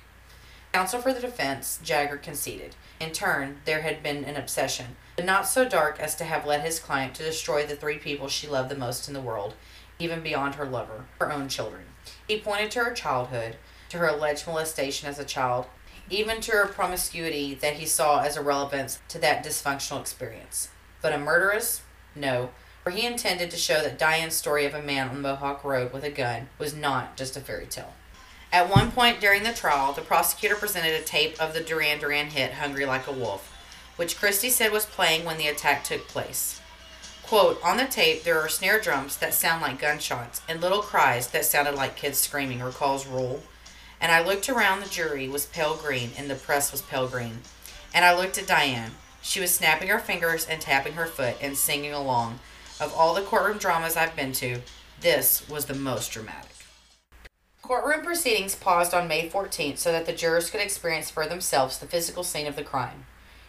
Counsel 0.72 1.02
for 1.02 1.12
the 1.12 1.20
defense, 1.20 1.80
Jagger 1.82 2.16
conceded. 2.16 2.76
In 3.00 3.10
turn, 3.10 3.56
there 3.64 3.82
had 3.82 4.00
been 4.00 4.24
an 4.24 4.36
obsession, 4.36 4.94
but 5.16 5.24
not 5.24 5.48
so 5.48 5.68
dark 5.68 5.98
as 5.98 6.14
to 6.14 6.24
have 6.24 6.46
led 6.46 6.60
his 6.60 6.78
client 6.78 7.16
to 7.16 7.24
destroy 7.24 7.66
the 7.66 7.74
three 7.74 7.98
people 7.98 8.28
she 8.28 8.46
loved 8.46 8.70
the 8.70 8.76
most 8.76 9.08
in 9.08 9.14
the 9.14 9.20
world, 9.20 9.54
even 9.98 10.22
beyond 10.22 10.54
her 10.54 10.64
lover, 10.64 11.06
her 11.18 11.32
own 11.32 11.48
children. 11.48 11.86
He 12.28 12.38
pointed 12.38 12.70
to 12.70 12.84
her 12.84 12.94
childhood, 12.94 13.56
to 13.88 13.98
her 13.98 14.06
alleged 14.06 14.46
molestation 14.46 15.08
as 15.08 15.18
a 15.18 15.24
child, 15.24 15.66
even 16.10 16.40
to 16.42 16.52
her 16.52 16.66
promiscuity 16.66 17.54
that 17.54 17.74
he 17.74 17.86
saw 17.86 18.20
as 18.20 18.36
a 18.36 18.42
relevance 18.42 18.98
to 19.08 19.18
that 19.18 19.44
dysfunctional 19.44 20.00
experience. 20.00 20.68
But 21.00 21.12
a 21.12 21.18
murderess? 21.18 21.82
No, 22.14 22.50
for 22.82 22.90
he 22.90 23.06
intended 23.06 23.50
to 23.50 23.56
show 23.56 23.82
that 23.82 23.98
Diane's 23.98 24.34
story 24.34 24.66
of 24.66 24.74
a 24.74 24.82
man 24.82 25.08
on 25.08 25.22
Mohawk 25.22 25.64
Road 25.64 25.92
with 25.92 26.04
a 26.04 26.10
gun 26.10 26.48
was 26.58 26.74
not 26.74 27.16
just 27.16 27.36
a 27.36 27.40
fairy 27.40 27.66
tale. 27.66 27.94
At 28.52 28.70
one 28.70 28.92
point 28.92 29.20
during 29.20 29.42
the 29.42 29.52
trial, 29.52 29.92
the 29.92 30.02
prosecutor 30.02 30.54
presented 30.54 30.92
a 30.92 31.02
tape 31.02 31.40
of 31.40 31.54
the 31.54 31.60
Duran 31.60 31.98
Duran 31.98 32.26
hit 32.26 32.52
Hungry 32.52 32.86
Like 32.86 33.06
a 33.06 33.12
Wolf, 33.12 33.50
which 33.96 34.18
Christie 34.18 34.50
said 34.50 34.70
was 34.70 34.86
playing 34.86 35.24
when 35.24 35.38
the 35.38 35.48
attack 35.48 35.82
took 35.82 36.06
place. 36.06 36.60
Quote, 37.22 37.58
on 37.64 37.78
the 37.78 37.86
tape, 37.86 38.22
there 38.22 38.38
are 38.38 38.48
snare 38.50 38.78
drums 38.78 39.16
that 39.16 39.32
sound 39.32 39.62
like 39.62 39.80
gunshots 39.80 40.42
and 40.46 40.60
little 40.60 40.82
cries 40.82 41.28
that 41.28 41.46
sounded 41.46 41.74
like 41.74 41.96
kids 41.96 42.18
screaming, 42.18 42.62
recalls 42.62 43.06
Rule. 43.06 43.42
And 44.00 44.12
I 44.12 44.22
looked 44.22 44.48
around, 44.48 44.80
the 44.80 44.88
jury 44.88 45.28
was 45.28 45.46
pale 45.46 45.76
green 45.76 46.10
and 46.16 46.28
the 46.28 46.34
press 46.34 46.72
was 46.72 46.82
pale 46.82 47.08
green. 47.08 47.38
And 47.94 48.04
I 48.04 48.16
looked 48.16 48.38
at 48.38 48.46
Diane. 48.46 48.92
She 49.22 49.40
was 49.40 49.54
snapping 49.54 49.88
her 49.88 49.98
fingers 49.98 50.46
and 50.46 50.60
tapping 50.60 50.94
her 50.94 51.06
foot 51.06 51.36
and 51.40 51.56
singing 51.56 51.92
along. 51.92 52.40
Of 52.80 52.92
all 52.92 53.14
the 53.14 53.22
courtroom 53.22 53.58
dramas 53.58 53.96
I've 53.96 54.16
been 54.16 54.32
to, 54.32 54.60
this 55.00 55.48
was 55.48 55.66
the 55.66 55.74
most 55.74 56.12
dramatic. 56.12 56.50
Courtroom 57.62 58.04
proceedings 58.04 58.54
paused 58.54 58.92
on 58.92 59.08
May 59.08 59.30
14th 59.30 59.78
so 59.78 59.90
that 59.90 60.04
the 60.04 60.12
jurors 60.12 60.50
could 60.50 60.60
experience 60.60 61.10
for 61.10 61.26
themselves 61.26 61.78
the 61.78 61.86
physical 61.86 62.22
scene 62.22 62.46
of 62.46 62.56
the 62.56 62.62
crime. 62.62 63.06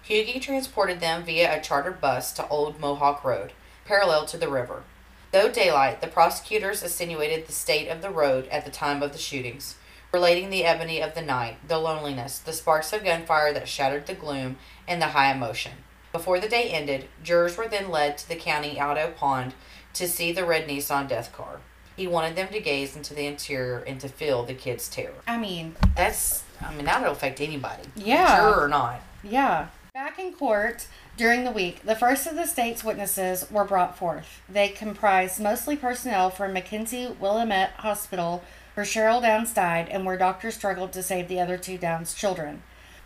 Hugi 0.07 0.39
transported 0.39 1.01
them 1.01 1.23
via 1.23 1.57
a 1.57 1.61
chartered 1.61 1.99
bus 1.99 2.31
to 2.33 2.47
Old 2.47 2.79
Mohawk 2.79 3.25
Road, 3.25 3.51
parallel 3.83 4.25
to 4.27 4.37
the 4.37 4.47
river. 4.47 4.83
Though 5.31 5.51
daylight, 5.51 5.99
the 5.99 6.07
prosecutors 6.07 6.81
insinuated 6.81 7.45
the 7.45 7.51
state 7.51 7.89
of 7.89 8.01
the 8.01 8.09
road 8.09 8.47
at 8.47 8.63
the 8.63 8.71
time 8.71 9.03
of 9.03 9.11
the 9.11 9.17
shootings, 9.17 9.75
relating 10.11 10.49
the 10.49 10.63
ebony 10.65 11.01
of 11.01 11.13
the 11.15 11.21
night, 11.21 11.57
the 11.67 11.77
loneliness, 11.77 12.39
the 12.39 12.53
sparks 12.53 12.93
of 12.93 13.03
gunfire 13.03 13.53
that 13.53 13.67
shattered 13.67 14.07
the 14.07 14.13
gloom, 14.13 14.57
and 14.87 15.01
the 15.01 15.07
high 15.07 15.31
emotion. 15.31 15.73
Before 16.11 16.39
the 16.39 16.47
day 16.47 16.69
ended, 16.69 17.07
jurors 17.23 17.57
were 17.57 17.67
then 17.67 17.89
led 17.89 18.17
to 18.19 18.29
the 18.29 18.35
county 18.35 18.79
auto 18.79 19.11
pond 19.11 19.53
to 19.93 20.07
see 20.07 20.31
the 20.31 20.45
red 20.45 20.67
Nissan 20.67 21.07
death 21.09 21.33
car. 21.33 21.59
He 21.97 22.07
wanted 22.07 22.35
them 22.35 22.49
to 22.49 22.59
gaze 22.59 22.95
into 22.95 23.13
the 23.13 23.25
interior 23.25 23.79
and 23.79 23.99
to 24.01 24.07
feel 24.09 24.43
the 24.43 24.53
kids' 24.53 24.89
terror. 24.89 25.13
I 25.27 25.37
mean, 25.37 25.75
That's, 25.95 26.43
I 26.61 26.73
mean, 26.73 26.85
that'll 26.85 27.11
affect 27.11 27.39
anybody. 27.41 27.83
Yeah. 27.95 28.37
Juror 28.37 28.65
or 28.65 28.67
not. 28.67 29.01
yeah. 29.23 29.67
Back 29.93 30.19
in 30.19 30.33
court 30.33 30.87
during 31.17 31.43
the 31.43 31.51
week, 31.51 31.83
the 31.83 31.95
first 31.95 32.27
of 32.27 32.35
the 32.35 32.45
state's 32.45 32.83
witnesses 32.83 33.49
were 33.49 33.63
brought 33.63 33.97
forth. 33.97 34.41
They 34.49 34.69
comprised 34.69 35.39
mostly 35.39 35.75
personnel 35.75 36.29
from 36.29 36.53
McKenzie 36.53 37.17
Willamette 37.17 37.71
Hospital, 37.77 38.43
where 38.73 38.85
Cheryl 38.85 39.21
Downs 39.21 39.53
died 39.53 39.87
and 39.89 40.05
where 40.05 40.17
doctors 40.17 40.55
struggled 40.55 40.91
to 40.93 41.03
save 41.03 41.27
the 41.27 41.39
other 41.39 41.57
two 41.57 41.77
Downs 41.77 42.13
children. 42.13 42.63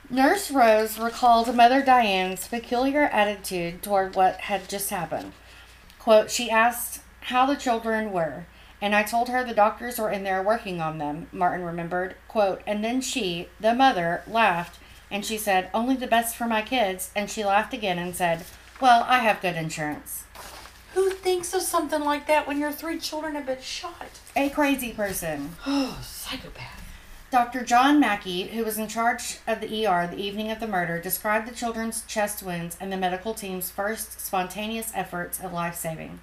Nurse 0.10 0.50
Rose 0.50 0.98
recalled 0.98 1.56
Mother 1.56 1.84
Diane's 1.84 2.48
peculiar 2.48 3.04
attitude 3.04 3.84
toward 3.84 4.16
what 4.16 4.38
had 4.42 4.68
just 4.68 4.90
happened. 4.90 5.34
Quote, 6.00 6.32
she 6.32 6.50
asked 6.50 7.02
how 7.22 7.46
the 7.46 7.56
children 7.56 8.12
were, 8.12 8.48
and 8.82 8.96
I 8.96 9.04
told 9.04 9.30
her 9.30 9.44
the 9.44 9.54
doctors 9.54 10.00
were 10.00 10.10
in 10.10 10.24
there 10.24 10.42
working 10.42 10.82
on 10.82 10.98
them, 10.98 11.28
Martin 11.32 11.64
remembered. 11.64 12.16
Quote, 12.28 12.64
and 12.66 12.84
then 12.84 13.02
she, 13.02 13.50
the 13.60 13.76
mother, 13.76 14.24
laughed, 14.26 14.80
and 15.12 15.26
she 15.26 15.38
said, 15.38 15.70
only 15.74 15.96
the 15.96 16.08
best 16.08 16.36
for 16.36 16.46
my 16.46 16.62
kids, 16.62 17.12
and 17.16 17.30
she 17.30 17.44
laughed 17.44 17.74
again 17.74 17.98
and 17.98 18.16
said, 18.16 18.46
well, 18.80 19.06
I 19.08 19.20
have 19.20 19.42
good 19.42 19.56
insurance. 19.56 20.24
Who 20.94 21.12
thinks 21.12 21.54
of 21.54 21.62
something 21.62 22.02
like 22.02 22.28
that 22.28 22.48
when 22.48 22.60
your 22.60 22.72
three 22.72 23.00
children 23.00 23.36
have 23.36 23.46
been 23.46 23.62
shot? 23.62 24.20
A 24.36 24.50
crazy 24.50 24.92
person. 24.92 25.56
Oh, 25.68 26.00
psychopath. 26.04 26.80
Dr. 27.32 27.64
John 27.64 28.00
Mackey, 28.00 28.48
who 28.48 28.64
was 28.64 28.80
in 28.80 28.88
charge 28.88 29.38
of 29.46 29.62
the 29.62 29.86
ER 29.86 30.08
the 30.08 30.18
evening 30.18 30.50
of 30.50 30.60
the 30.60 30.68
murder, 30.68 31.00
described 31.00 31.48
the 31.48 31.54
children's 31.54 32.04
chest 32.06 32.42
wounds 32.42 32.76
and 32.82 32.92
the 32.92 32.98
medical 32.98 33.36
team's 33.36 33.70
first 33.70 34.20
spontaneous 34.20 34.92
efforts 34.96 35.40
at 35.40 35.54
life 35.54 35.76
saving. 35.76 36.22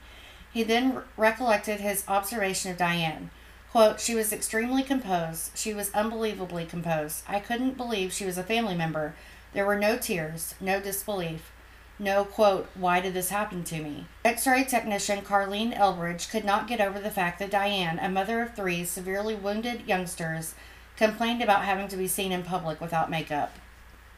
He 0.53 0.65
then 0.65 0.97
re- 0.97 1.03
recollected 1.17 1.79
his 1.79 2.05
observation 2.09 2.73
of 2.73 2.77
Diane. 2.77 3.31
Quote, 3.73 4.01
She 4.01 4.15
was 4.15 4.33
extremely 4.33 4.83
composed. 4.83 5.57
She 5.57 5.75
was 5.75 5.93
unbelievably 5.93 6.67
composed. 6.67 7.23
I 7.29 7.41
couldn't 7.41 7.77
believe 7.77 8.13
she 8.13 8.25
was 8.25 8.39
a 8.39 8.43
family 8.43 8.75
member. 8.75 9.15
There 9.53 9.67
were 9.67 9.79
no 9.79 9.97
tears, 9.97 10.55
no 10.61 10.81
disbelief. 10.81 11.53
No, 11.99 12.25
quote, 12.25 12.69
why 12.75 13.01
did 13.01 13.15
this 13.15 13.31
happen 13.31 13.65
to 13.65 13.81
me? 13.83 14.07
X 14.23 14.47
ray 14.47 14.65
technician 14.65 15.23
Carlene 15.23 15.75
Elbridge 15.75 16.31
could 16.31 16.45
not 16.45 16.69
get 16.69 16.81
over 16.81 17.01
the 17.01 17.11
fact 17.11 17.39
that 17.39 17.51
Diane, 17.51 17.99
a 17.99 18.09
mother 18.11 18.43
of 18.43 18.55
three 18.55 18.85
severely 18.85 19.35
wounded 19.35 19.87
youngsters, 19.87 20.55
complained 20.97 21.43
about 21.43 21.65
having 21.65 21.89
to 21.89 21.97
be 21.97 22.07
seen 22.07 22.33
in 22.33 22.43
public 22.43 22.83
without 22.83 23.11
makeup. 23.11 23.55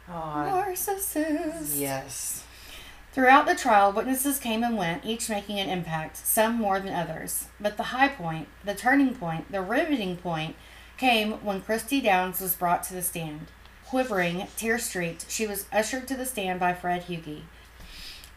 Oh, 0.08 0.12
Narcissist. 0.12 1.78
yes. 1.78 2.42
Throughout 3.18 3.46
the 3.46 3.56
trial, 3.56 3.90
witnesses 3.90 4.38
came 4.38 4.62
and 4.62 4.76
went, 4.76 5.04
each 5.04 5.28
making 5.28 5.58
an 5.58 5.68
impact, 5.68 6.18
some 6.18 6.54
more 6.54 6.78
than 6.78 6.94
others. 6.94 7.46
But 7.58 7.76
the 7.76 7.90
high 7.90 8.06
point, 8.06 8.46
the 8.64 8.76
turning 8.76 9.12
point, 9.12 9.50
the 9.50 9.60
riveting 9.60 10.16
point 10.18 10.54
came 10.98 11.32
when 11.44 11.62
Christy 11.62 12.00
Downs 12.00 12.40
was 12.40 12.54
brought 12.54 12.84
to 12.84 12.94
the 12.94 13.02
stand. 13.02 13.48
Quivering, 13.84 14.46
tear 14.56 14.78
streaked, 14.78 15.28
she 15.28 15.48
was 15.48 15.66
ushered 15.72 16.06
to 16.06 16.16
the 16.16 16.24
stand 16.24 16.60
by 16.60 16.72
Fred 16.72 17.06
Hugi. 17.06 17.42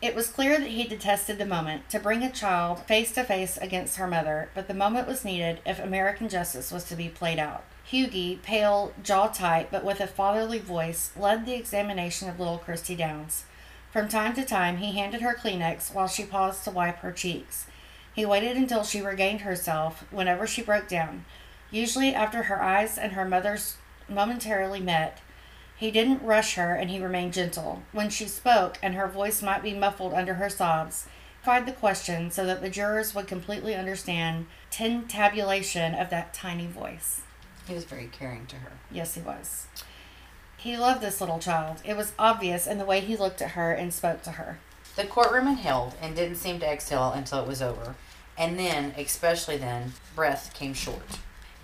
It 0.01 0.15
was 0.15 0.29
clear 0.29 0.57
that 0.57 0.69
he 0.69 0.85
detested 0.85 1.37
the 1.37 1.45
moment 1.45 1.87
to 1.89 1.99
bring 1.99 2.23
a 2.23 2.31
child 2.31 2.79
face 2.87 3.11
to 3.11 3.23
face 3.23 3.57
against 3.57 3.97
her 3.97 4.07
mother, 4.07 4.49
but 4.55 4.67
the 4.67 4.73
moment 4.73 5.07
was 5.07 5.23
needed 5.23 5.59
if 5.63 5.77
American 5.77 6.27
justice 6.27 6.71
was 6.71 6.85
to 6.85 6.95
be 6.95 7.07
played 7.07 7.37
out. 7.37 7.65
Hugi, 7.91 8.41
pale, 8.41 8.93
jaw 9.03 9.27
tight, 9.27 9.69
but 9.69 9.85
with 9.85 9.99
a 9.99 10.07
fatherly 10.07 10.57
voice, 10.57 11.11
led 11.15 11.45
the 11.45 11.53
examination 11.53 12.27
of 12.27 12.39
little 12.39 12.57
Christy 12.57 12.95
Downs. 12.95 13.43
From 13.91 14.07
time 14.07 14.33
to 14.35 14.45
time, 14.45 14.77
he 14.77 14.93
handed 14.93 15.21
her 15.21 15.35
Kleenex 15.35 15.93
while 15.93 16.07
she 16.07 16.23
paused 16.23 16.63
to 16.63 16.71
wipe 16.71 16.99
her 16.99 17.11
cheeks. 17.11 17.67
He 18.13 18.25
waited 18.25 18.55
until 18.55 18.83
she 18.83 19.01
regained 19.01 19.41
herself 19.41 20.05
whenever 20.11 20.47
she 20.47 20.61
broke 20.61 20.87
down, 20.87 21.25
usually 21.69 22.15
after 22.15 22.43
her 22.43 22.61
eyes 22.61 22.97
and 22.97 23.13
her 23.13 23.25
mother's 23.25 23.75
momentarily 24.07 24.79
met. 24.79 25.19
He 25.75 25.91
didn't 25.91 26.23
rush 26.23 26.55
her 26.55 26.73
and 26.75 26.89
he 26.89 27.01
remained 27.01 27.33
gentle. 27.33 27.83
When 27.91 28.09
she 28.09 28.27
spoke 28.27 28.77
and 28.81 28.95
her 28.95 29.07
voice 29.07 29.41
might 29.41 29.63
be 29.63 29.73
muffled 29.73 30.13
under 30.13 30.35
her 30.35 30.49
sobs, 30.49 31.05
he 31.05 31.43
clarified 31.43 31.67
the 31.67 31.77
question 31.77 32.31
so 32.31 32.45
that 32.45 32.61
the 32.61 32.69
jurors 32.69 33.13
would 33.13 33.27
completely 33.27 33.75
understand 33.75 34.45
tintabulation 34.69 35.99
of 35.99 36.09
that 36.11 36.33
tiny 36.33 36.67
voice. 36.67 37.21
He 37.67 37.73
was 37.73 37.85
very 37.85 38.07
caring 38.07 38.45
to 38.47 38.57
her. 38.57 38.71
Yes, 38.91 39.15
he 39.15 39.21
was. 39.21 39.65
He 40.61 40.77
loved 40.77 41.01
this 41.01 41.19
little 41.19 41.39
child. 41.39 41.81
It 41.83 41.97
was 41.97 42.13
obvious 42.19 42.67
in 42.67 42.77
the 42.77 42.85
way 42.85 42.99
he 42.99 43.17
looked 43.17 43.41
at 43.41 43.51
her 43.51 43.71
and 43.71 43.91
spoke 43.91 44.21
to 44.21 44.33
her. 44.33 44.59
The 44.95 45.05
courtroom 45.05 45.47
inhaled 45.47 45.95
and 45.99 46.15
didn't 46.15 46.35
seem 46.35 46.59
to 46.59 46.71
exhale 46.71 47.11
until 47.11 47.39
it 47.39 47.47
was 47.47 47.63
over. 47.63 47.95
And 48.37 48.59
then, 48.59 48.93
especially 48.95 49.57
then, 49.57 49.93
breath 50.15 50.53
came 50.53 50.75
short. 50.75 51.17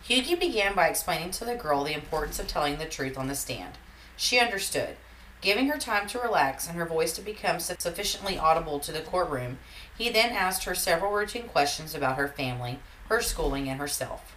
Hugi 0.09 0.39
began 0.39 0.73
by 0.73 0.87
explaining 0.87 1.29
to 1.31 1.45
the 1.45 1.53
girl 1.53 1.83
the 1.83 1.93
importance 1.93 2.39
of 2.39 2.47
telling 2.47 2.79
the 2.79 2.85
truth 2.85 3.19
on 3.19 3.27
the 3.27 3.35
stand. 3.35 3.77
She 4.15 4.39
understood. 4.39 4.97
Giving 5.41 5.67
her 5.67 5.77
time 5.77 6.07
to 6.07 6.19
relax 6.19 6.67
and 6.67 6.75
her 6.75 6.85
voice 6.85 7.13
to 7.13 7.21
become 7.21 7.59
sufficiently 7.59 8.39
audible 8.39 8.79
to 8.79 8.91
the 8.91 9.01
courtroom, 9.01 9.59
he 9.95 10.09
then 10.09 10.31
asked 10.31 10.63
her 10.63 10.73
several 10.73 11.11
routine 11.11 11.47
questions 11.47 11.93
about 11.93 12.17
her 12.17 12.27
family, 12.27 12.79
her 13.09 13.21
schooling, 13.21 13.69
and 13.69 13.79
herself. 13.79 14.35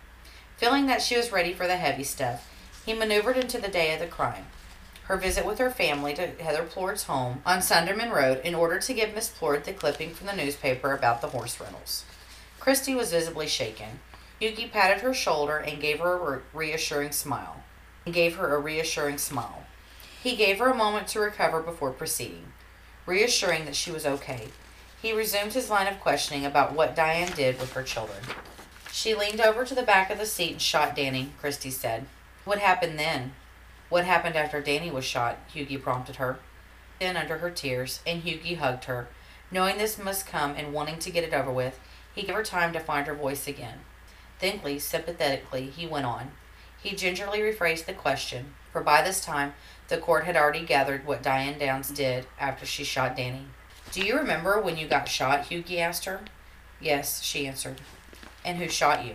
Feeling 0.59 0.85
that 0.85 1.01
she 1.01 1.17
was 1.17 1.33
ready 1.33 1.55
for 1.55 1.67
the 1.67 1.79
heavy 1.79 2.05
stuff, 2.05 2.50
he 2.91 2.97
maneuvered 2.97 3.37
into 3.37 3.61
the 3.61 3.69
day 3.69 3.95
of 3.95 4.01
the 4.01 4.07
crime. 4.07 4.47
Her 5.05 5.17
visit 5.17 5.47
with 5.47 5.61
her 5.61 5.71
family 5.71 6.13
to 6.15 6.27
Heather 6.27 6.65
Plourd's 6.65 7.05
home 7.05 7.41
on 7.47 7.61
Sunderman 7.61 8.13
Road 8.13 8.41
in 8.43 8.53
order 8.53 8.81
to 8.81 8.93
give 8.93 9.15
Miss 9.15 9.29
Plourd 9.29 9.63
the 9.63 9.73
clipping 9.73 10.13
from 10.13 10.27
the 10.27 10.35
newspaper 10.35 10.93
about 10.93 11.21
the 11.21 11.29
horse 11.29 11.61
rentals. 11.61 12.05
Christy 12.59 12.97
was 12.97 13.13
visibly 13.13 13.47
shaken. 13.47 14.01
Hugi 14.41 14.73
patted 14.73 15.03
her 15.03 15.15
shoulder 15.15 15.57
and 15.57 15.81
gave 15.81 16.01
her 16.01 16.35
a 16.35 16.41
reassuring 16.53 17.13
smile. 17.13 17.63
And 18.05 18.13
gave 18.13 18.35
her 18.35 18.57
a 18.57 18.59
reassuring 18.59 19.19
smile. 19.19 19.63
He 20.21 20.35
gave 20.35 20.59
her 20.59 20.71
a 20.71 20.75
moment 20.75 21.07
to 21.09 21.21
recover 21.21 21.61
before 21.61 21.93
proceeding, 21.93 22.53
reassuring 23.07 23.67
that 23.67 23.77
she 23.77 23.93
was 23.93 24.05
okay. 24.05 24.49
He 25.01 25.13
resumed 25.13 25.53
his 25.53 25.71
line 25.71 25.87
of 25.87 26.01
questioning 26.01 26.45
about 26.45 26.75
what 26.75 26.97
Diane 26.97 27.31
did 27.37 27.61
with 27.61 27.73
her 27.75 27.85
children. 27.85 28.19
She 28.91 29.15
leaned 29.15 29.41
over 29.41 29.65
to 29.65 29.77
the 29.77 29.85
back 29.85 30.11
of 30.11 30.19
the 30.19 30.27
seat 30.27 30.53
and 30.53 30.63
shot 30.63 30.97
Danny, 30.97 31.31
Christy 31.41 31.71
said. 31.71 32.07
What 32.51 32.59
happened 32.59 32.99
then? 32.99 33.35
What 33.91 34.05
happened 34.05 34.35
after 34.35 34.61
Danny 34.61 34.91
was 34.91 35.05
shot? 35.05 35.39
Hugi 35.55 35.81
prompted 35.81 36.17
her. 36.17 36.41
Then, 36.99 37.17
under 37.17 37.39
her 37.39 37.49
tears, 37.49 38.01
and 38.05 38.25
Hugi 38.25 38.57
hugged 38.57 38.87
her. 38.87 39.07
Knowing 39.53 39.79
this 39.79 39.97
must 39.97 40.27
come 40.27 40.57
and 40.57 40.73
wanting 40.73 40.99
to 40.99 41.13
get 41.13 41.23
it 41.23 41.33
over 41.33 41.53
with, 41.53 41.79
he 42.13 42.23
gave 42.23 42.35
her 42.35 42.43
time 42.43 42.73
to 42.73 42.81
find 42.81 43.07
her 43.07 43.15
voice 43.15 43.47
again. 43.47 43.79
Thinkly, 44.41 44.81
sympathetically, 44.81 45.67
he 45.67 45.87
went 45.87 46.07
on. 46.07 46.33
He 46.83 46.97
gingerly 46.97 47.39
rephrased 47.39 47.85
the 47.85 47.93
question, 47.93 48.55
for 48.73 48.81
by 48.81 49.01
this 49.01 49.25
time 49.25 49.55
the 49.87 49.99
court 49.99 50.25
had 50.25 50.37
already 50.37 50.67
gathered 50.67 51.07
what 51.07 51.23
Diane 51.23 51.57
Downs 51.57 51.93
did 51.93 52.27
after 52.41 52.67
she 52.67 52.83
shot 52.83 53.17
Danny. 53.17 53.47
Do 53.93 54.01
you 54.01 54.19
remember 54.19 54.61
when 54.61 54.77
you 54.77 54.89
got 54.89 55.09
shot? 55.09 55.45
Hugi 55.51 55.79
asked 55.79 56.05
her. 56.07 56.23
Yes, 56.81 57.23
she 57.23 57.47
answered. 57.47 57.81
And 58.45 58.59
who 58.59 58.69
shot 58.69 59.07
you? 59.07 59.15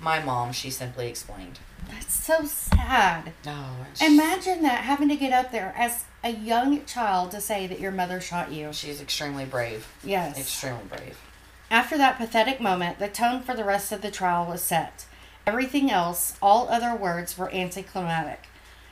My 0.00 0.20
mom, 0.20 0.50
she 0.50 0.70
simply 0.70 1.08
explained. 1.08 1.60
That's 1.90 2.14
so 2.14 2.44
sad. 2.44 3.32
No. 3.44 3.66
Imagine 4.00 4.62
that 4.62 4.84
having 4.84 5.08
to 5.08 5.16
get 5.16 5.32
up 5.32 5.52
there 5.52 5.74
as 5.76 6.04
a 6.22 6.30
young 6.30 6.84
child 6.84 7.30
to 7.32 7.40
say 7.40 7.66
that 7.66 7.80
your 7.80 7.92
mother 7.92 8.20
shot 8.20 8.52
you. 8.52 8.72
She's 8.72 9.00
extremely 9.00 9.44
brave. 9.44 9.86
Yes. 10.04 10.38
Extremely 10.38 10.84
brave. 10.88 11.18
After 11.70 11.96
that 11.98 12.16
pathetic 12.18 12.60
moment, 12.60 12.98
the 12.98 13.08
tone 13.08 13.42
for 13.42 13.54
the 13.54 13.64
rest 13.64 13.92
of 13.92 14.02
the 14.02 14.10
trial 14.10 14.46
was 14.46 14.62
set. 14.62 15.06
Everything 15.46 15.90
else, 15.90 16.36
all 16.42 16.68
other 16.68 16.94
words, 16.94 17.38
were 17.38 17.52
anticlimactic. 17.52 18.48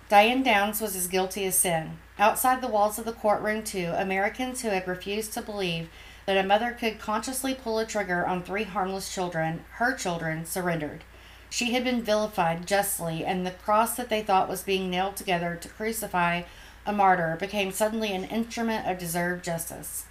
Diane 0.09 0.43
Downs 0.43 0.81
was 0.81 0.97
as 0.97 1.07
guilty 1.07 1.45
as 1.45 1.57
sin. 1.57 1.99
Outside 2.19 2.61
the 2.61 2.69
walls 2.69 2.99
of 2.99 3.05
the 3.05 3.13
courtroom, 3.13 3.63
too, 3.63 3.93
Americans 3.95 4.63
who 4.63 4.69
had 4.71 4.89
refused 4.89 5.33
to 5.35 5.43
believe 5.43 5.91
that 6.25 6.43
a 6.43 6.47
mother 6.47 6.73
could 6.73 6.99
consciously 6.99 7.55
pull 7.55 7.79
a 7.79 7.87
trigger 7.87 8.27
on 8.27 8.43
three 8.43 8.65
harmless 8.65 9.13
children, 9.13 9.65
her 9.73 9.95
children, 9.95 10.47
surrendered. 10.47 11.05
She 11.51 11.73
had 11.73 11.85
been 11.85 12.03
vilified 12.03 12.67
justly, 12.67 13.25
and 13.25 13.47
the 13.47 13.51
cross 13.51 13.97
that 13.97 14.09
they 14.09 14.23
thought 14.23 14.49
was 14.49 14.63
being 14.63 14.91
nailed 14.91 15.17
together 15.17 15.57
to 15.61 15.69
crucify 15.69 16.43
a 16.87 16.93
martyr 16.93 17.37
became 17.39 17.73
suddenly 17.73 18.13
an 18.13 18.25
instrument 18.25 18.87
of 18.87 18.99
deserved 18.99 19.45
justice. 19.45 20.05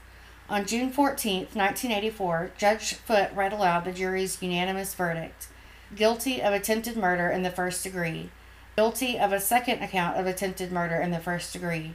On 0.50 0.66
June 0.66 0.92
14, 0.92 1.40
1984, 1.54 2.52
Judge 2.58 2.94
Foote 2.94 3.34
read 3.36 3.54
aloud 3.54 3.86
the 3.86 3.92
jury's 3.92 4.42
unanimous 4.42 4.94
verdict 4.94 5.48
guilty 5.96 6.42
of 6.42 6.54
attempted 6.54 6.98
murder 6.98 7.30
in 7.30 7.44
the 7.44 7.50
first 7.50 7.84
degree, 7.84 8.30
guilty 8.76 9.18
of 9.18 9.32
a 9.32 9.40
second 9.40 9.82
account 9.82 10.18
of 10.18 10.28
attempted 10.28 10.72
murder 10.72 10.96
in 10.96 11.12
the 11.12 11.20
first 11.20 11.54
degree, 11.54 11.94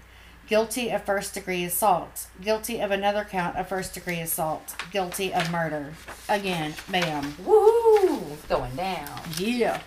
guilty 0.53 0.91
of 0.91 1.03
first 1.03 1.33
degree 1.33 1.65
assault, 1.65 2.27
guilty 2.43 2.79
of 2.79 2.91
another 2.91 3.25
count 3.25 3.57
of 3.57 3.67
first 3.67 3.95
degree 3.95 4.21
assault, 4.21 4.75
guilty 4.91 5.33
of 5.33 5.51
murder. 5.51 5.95
Again, 6.29 6.75
bam. 6.91 7.35
Woo! 7.43 8.37
Going 8.51 8.77
down. 8.77 9.09
Yeah. 9.39 9.81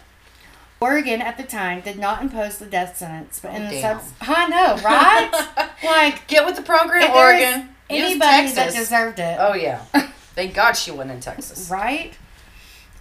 Oregon 0.80 1.22
at 1.22 1.38
the 1.38 1.44
time 1.44 1.82
did 1.82 2.00
not 2.00 2.24
impose 2.24 2.58
the 2.58 2.66
death 2.66 2.98
sentence, 2.98 3.40
but 3.40 3.52
Oh, 3.52 3.56
in 3.58 3.64
the 3.66 3.80
damn. 3.80 4.00
subs, 4.00 4.12
I 4.22 4.48
know, 4.48 4.78
right? 4.84 5.70
like 5.84 6.26
Get 6.28 6.44
with 6.48 6.56
the 6.56 6.64
program, 6.64 7.12
Oregon. 7.12 7.70
Anybody 7.88 8.52
that 8.54 8.74
deserved 8.74 9.20
it, 9.20 9.38
Oh 9.40 9.54
yeah. 9.54 9.82
Thank 10.34 10.56
God 10.56 10.72
she 10.74 10.90
wasn't 10.90 11.12
in 11.12 11.20
Texas. 11.20 11.70
right? 11.70 12.18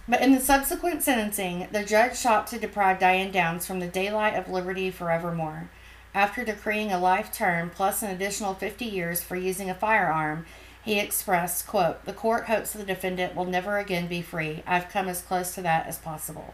But 0.07 0.21
in 0.21 0.33
the 0.33 0.39
subsequent 0.39 1.01
sentencing, 1.01 1.67
the 1.71 1.83
judge 1.83 2.13
sought 2.13 2.45
to 2.47 2.59
deprive 2.59 2.99
Diane 2.99 3.31
Downs 3.31 3.65
from 3.65 3.79
the 3.79 3.87
daylight 3.87 4.35
of 4.35 4.47
liberty 4.51 4.91
forevermore. 4.91 5.67
After 6.15 6.45
decreeing 6.45 6.93
a 6.93 6.97
life 6.97 7.29
term 7.33 7.69
plus 7.69 8.01
an 8.01 8.09
additional 8.09 8.53
50 8.53 8.85
years 8.85 9.21
for 9.21 9.35
using 9.35 9.69
a 9.69 9.75
firearm, 9.75 10.45
he 10.81 10.97
expressed, 10.97 11.67
quote, 11.67 12.05
The 12.05 12.13
court 12.13 12.45
hopes 12.45 12.71
the 12.71 12.85
defendant 12.85 13.35
will 13.35 13.43
never 13.43 13.77
again 13.79 14.07
be 14.07 14.21
free. 14.21 14.63
I've 14.65 14.87
come 14.87 15.09
as 15.09 15.21
close 15.21 15.53
to 15.55 15.61
that 15.63 15.87
as 15.87 15.97
possible. 15.97 16.53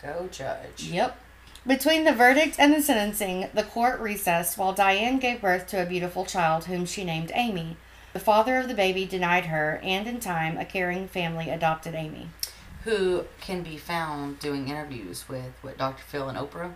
Go 0.00 0.30
judge. 0.32 0.84
Yep. 0.84 1.18
Between 1.66 2.04
the 2.04 2.14
verdict 2.14 2.56
and 2.58 2.72
the 2.72 2.80
sentencing, 2.80 3.50
the 3.52 3.64
court 3.64 4.00
recessed 4.00 4.56
while 4.56 4.72
Diane 4.72 5.18
gave 5.18 5.42
birth 5.42 5.66
to 5.68 5.82
a 5.82 5.86
beautiful 5.86 6.24
child 6.24 6.64
whom 6.64 6.86
she 6.86 7.04
named 7.04 7.32
Amy. 7.34 7.76
The 8.14 8.18
father 8.18 8.56
of 8.56 8.66
the 8.66 8.74
baby 8.74 9.04
denied 9.04 9.46
her, 9.46 9.78
and 9.82 10.08
in 10.08 10.20
time, 10.20 10.56
a 10.56 10.64
caring 10.64 11.06
family 11.06 11.50
adopted 11.50 11.94
Amy. 11.94 12.30
Who 12.84 13.24
can 13.42 13.62
be 13.62 13.76
found 13.76 14.38
doing 14.38 14.68
interviews 14.68 15.28
with 15.28 15.52
what 15.60 15.76
Dr. 15.76 16.02
Phil 16.02 16.30
and 16.30 16.38
Oprah? 16.38 16.72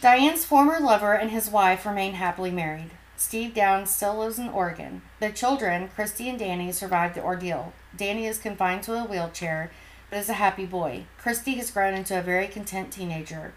Diane's 0.00 0.46
former 0.46 0.80
lover 0.80 1.12
and 1.12 1.30
his 1.30 1.50
wife 1.50 1.84
remain 1.84 2.14
happily 2.14 2.50
married. 2.50 2.90
Steve 3.18 3.52
Downs 3.52 3.90
still 3.90 4.16
lives 4.16 4.38
in 4.38 4.48
Oregon. 4.48 5.02
Their 5.18 5.30
children, 5.30 5.90
Christy 5.94 6.26
and 6.30 6.38
Danny, 6.38 6.72
survived 6.72 7.16
the 7.16 7.22
ordeal. 7.22 7.74
Danny 7.94 8.24
is 8.24 8.38
confined 8.38 8.82
to 8.84 8.94
a 8.94 9.04
wheelchair, 9.04 9.70
but 10.08 10.20
is 10.20 10.30
a 10.30 10.34
happy 10.34 10.64
boy. 10.64 11.04
Christy 11.18 11.52
has 11.56 11.70
grown 11.70 11.92
into 11.92 12.18
a 12.18 12.22
very 12.22 12.48
content 12.48 12.90
teenager. 12.90 13.52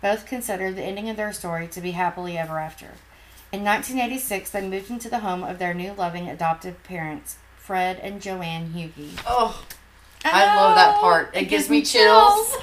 Both 0.00 0.26
consider 0.26 0.70
the 0.70 0.84
ending 0.84 1.10
of 1.10 1.16
their 1.16 1.32
story 1.32 1.66
to 1.66 1.80
be 1.80 1.90
happily 1.90 2.38
ever 2.38 2.60
after. 2.60 2.90
In 3.50 3.64
1986, 3.64 4.50
they 4.50 4.68
moved 4.68 4.90
into 4.90 5.10
the 5.10 5.18
home 5.18 5.42
of 5.42 5.58
their 5.58 5.74
new 5.74 5.92
loving 5.94 6.28
adoptive 6.28 6.80
parents, 6.84 7.38
Fred 7.56 7.98
and 7.98 8.22
Joanne 8.22 8.72
Hugi. 8.72 9.20
Oh, 9.26 9.64
I 10.24 10.54
love 10.54 10.76
that 10.76 11.00
part. 11.00 11.34
It, 11.34 11.46
gives, 11.46 11.68
me 11.68 11.82
chills. 11.82 12.56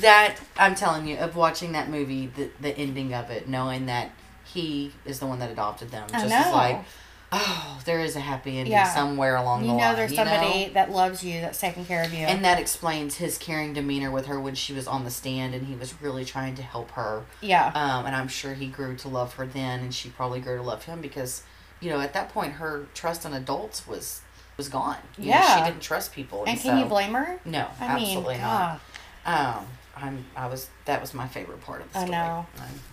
That 0.00 0.36
I'm 0.58 0.74
telling 0.74 1.06
you, 1.06 1.16
of 1.18 1.36
watching 1.36 1.72
that 1.72 1.88
movie, 1.88 2.26
the 2.26 2.50
the 2.60 2.76
ending 2.76 3.14
of 3.14 3.30
it, 3.30 3.48
knowing 3.48 3.86
that 3.86 4.10
he 4.44 4.92
is 5.04 5.20
the 5.20 5.26
one 5.26 5.38
that 5.40 5.50
adopted 5.50 5.90
them, 5.90 6.06
I 6.12 6.20
just 6.20 6.28
know. 6.30 6.52
like, 6.52 6.84
oh, 7.32 7.80
there 7.84 8.00
is 8.00 8.14
a 8.16 8.20
happy 8.20 8.58
ending 8.58 8.72
Yeah. 8.72 8.92
somewhere 8.94 9.36
along 9.36 9.62
You 9.62 9.68
the 9.68 9.72
line. 9.74 9.80
You 9.82 9.88
know 9.90 9.96
there's 9.96 10.14
somebody 10.14 10.66
know? 10.66 10.72
that 10.74 10.90
loves 10.90 11.24
you, 11.24 11.40
that's 11.40 11.58
taking 11.60 11.84
care 11.84 12.04
of 12.04 12.12
you. 12.12 12.20
And 12.20 12.44
that 12.44 12.60
explains 12.60 13.16
his 13.16 13.38
caring 13.38 13.72
demeanor 13.72 14.10
with 14.10 14.26
her 14.26 14.38
when 14.40 14.54
she 14.54 14.72
was 14.72 14.86
on 14.86 15.04
the 15.04 15.10
stand, 15.10 15.54
and 15.54 15.66
he 15.66 15.74
was 15.74 16.00
really 16.00 16.24
trying 16.24 16.54
to 16.56 16.62
help 16.62 16.90
her. 16.92 17.24
yeah. 17.40 17.68
Um, 17.74 18.06
and 18.06 18.14
I'm 18.14 18.28
sure 18.28 18.54
he 18.54 18.66
grew 18.66 18.94
to 18.96 19.08
love 19.08 19.34
her 19.34 19.46
then, 19.46 19.80
and 19.80 19.94
she 19.94 20.08
probably 20.10 20.40
grew 20.40 20.56
to 20.56 20.62
love 20.62 20.84
him 20.84 21.00
because, 21.00 21.42
you 21.80 21.90
know, 21.90 22.00
at 22.00 22.12
that 22.14 22.28
point 22.30 22.54
her 22.54 22.86
trust 22.94 23.24
in 23.24 23.32
adults 23.32 23.86
was 23.88 24.20
was 24.56 24.68
gone. 24.68 24.98
You 25.18 25.30
know, 25.30 25.36
Yeah. 25.36 25.56
she 25.64 25.70
didn't 25.70 25.82
trust 25.82 26.12
people. 26.12 26.44
and 26.46 26.58
can 26.60 26.78
you 26.78 26.84
blame 26.84 27.12
her? 27.14 27.40
No, 27.44 27.66
I 27.80 27.96
mean, 27.96 28.06
absolutely 28.06 28.36
God. 28.36 28.80
not. 29.26 29.56
Um, 29.56 29.66
I'm 29.96 30.24
I 30.36 30.46
was 30.46 30.68
that 30.84 31.00
was 31.00 31.14
my 31.14 31.28
favorite 31.28 31.60
part 31.62 31.82
of 31.82 31.92
the 31.92 32.00
story. 32.00 32.14
I 32.14 32.26
know. 32.26 32.46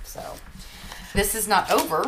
So 0.03 0.21
this 1.13 1.35
is 1.35 1.47
not 1.47 1.69
over 1.71 2.05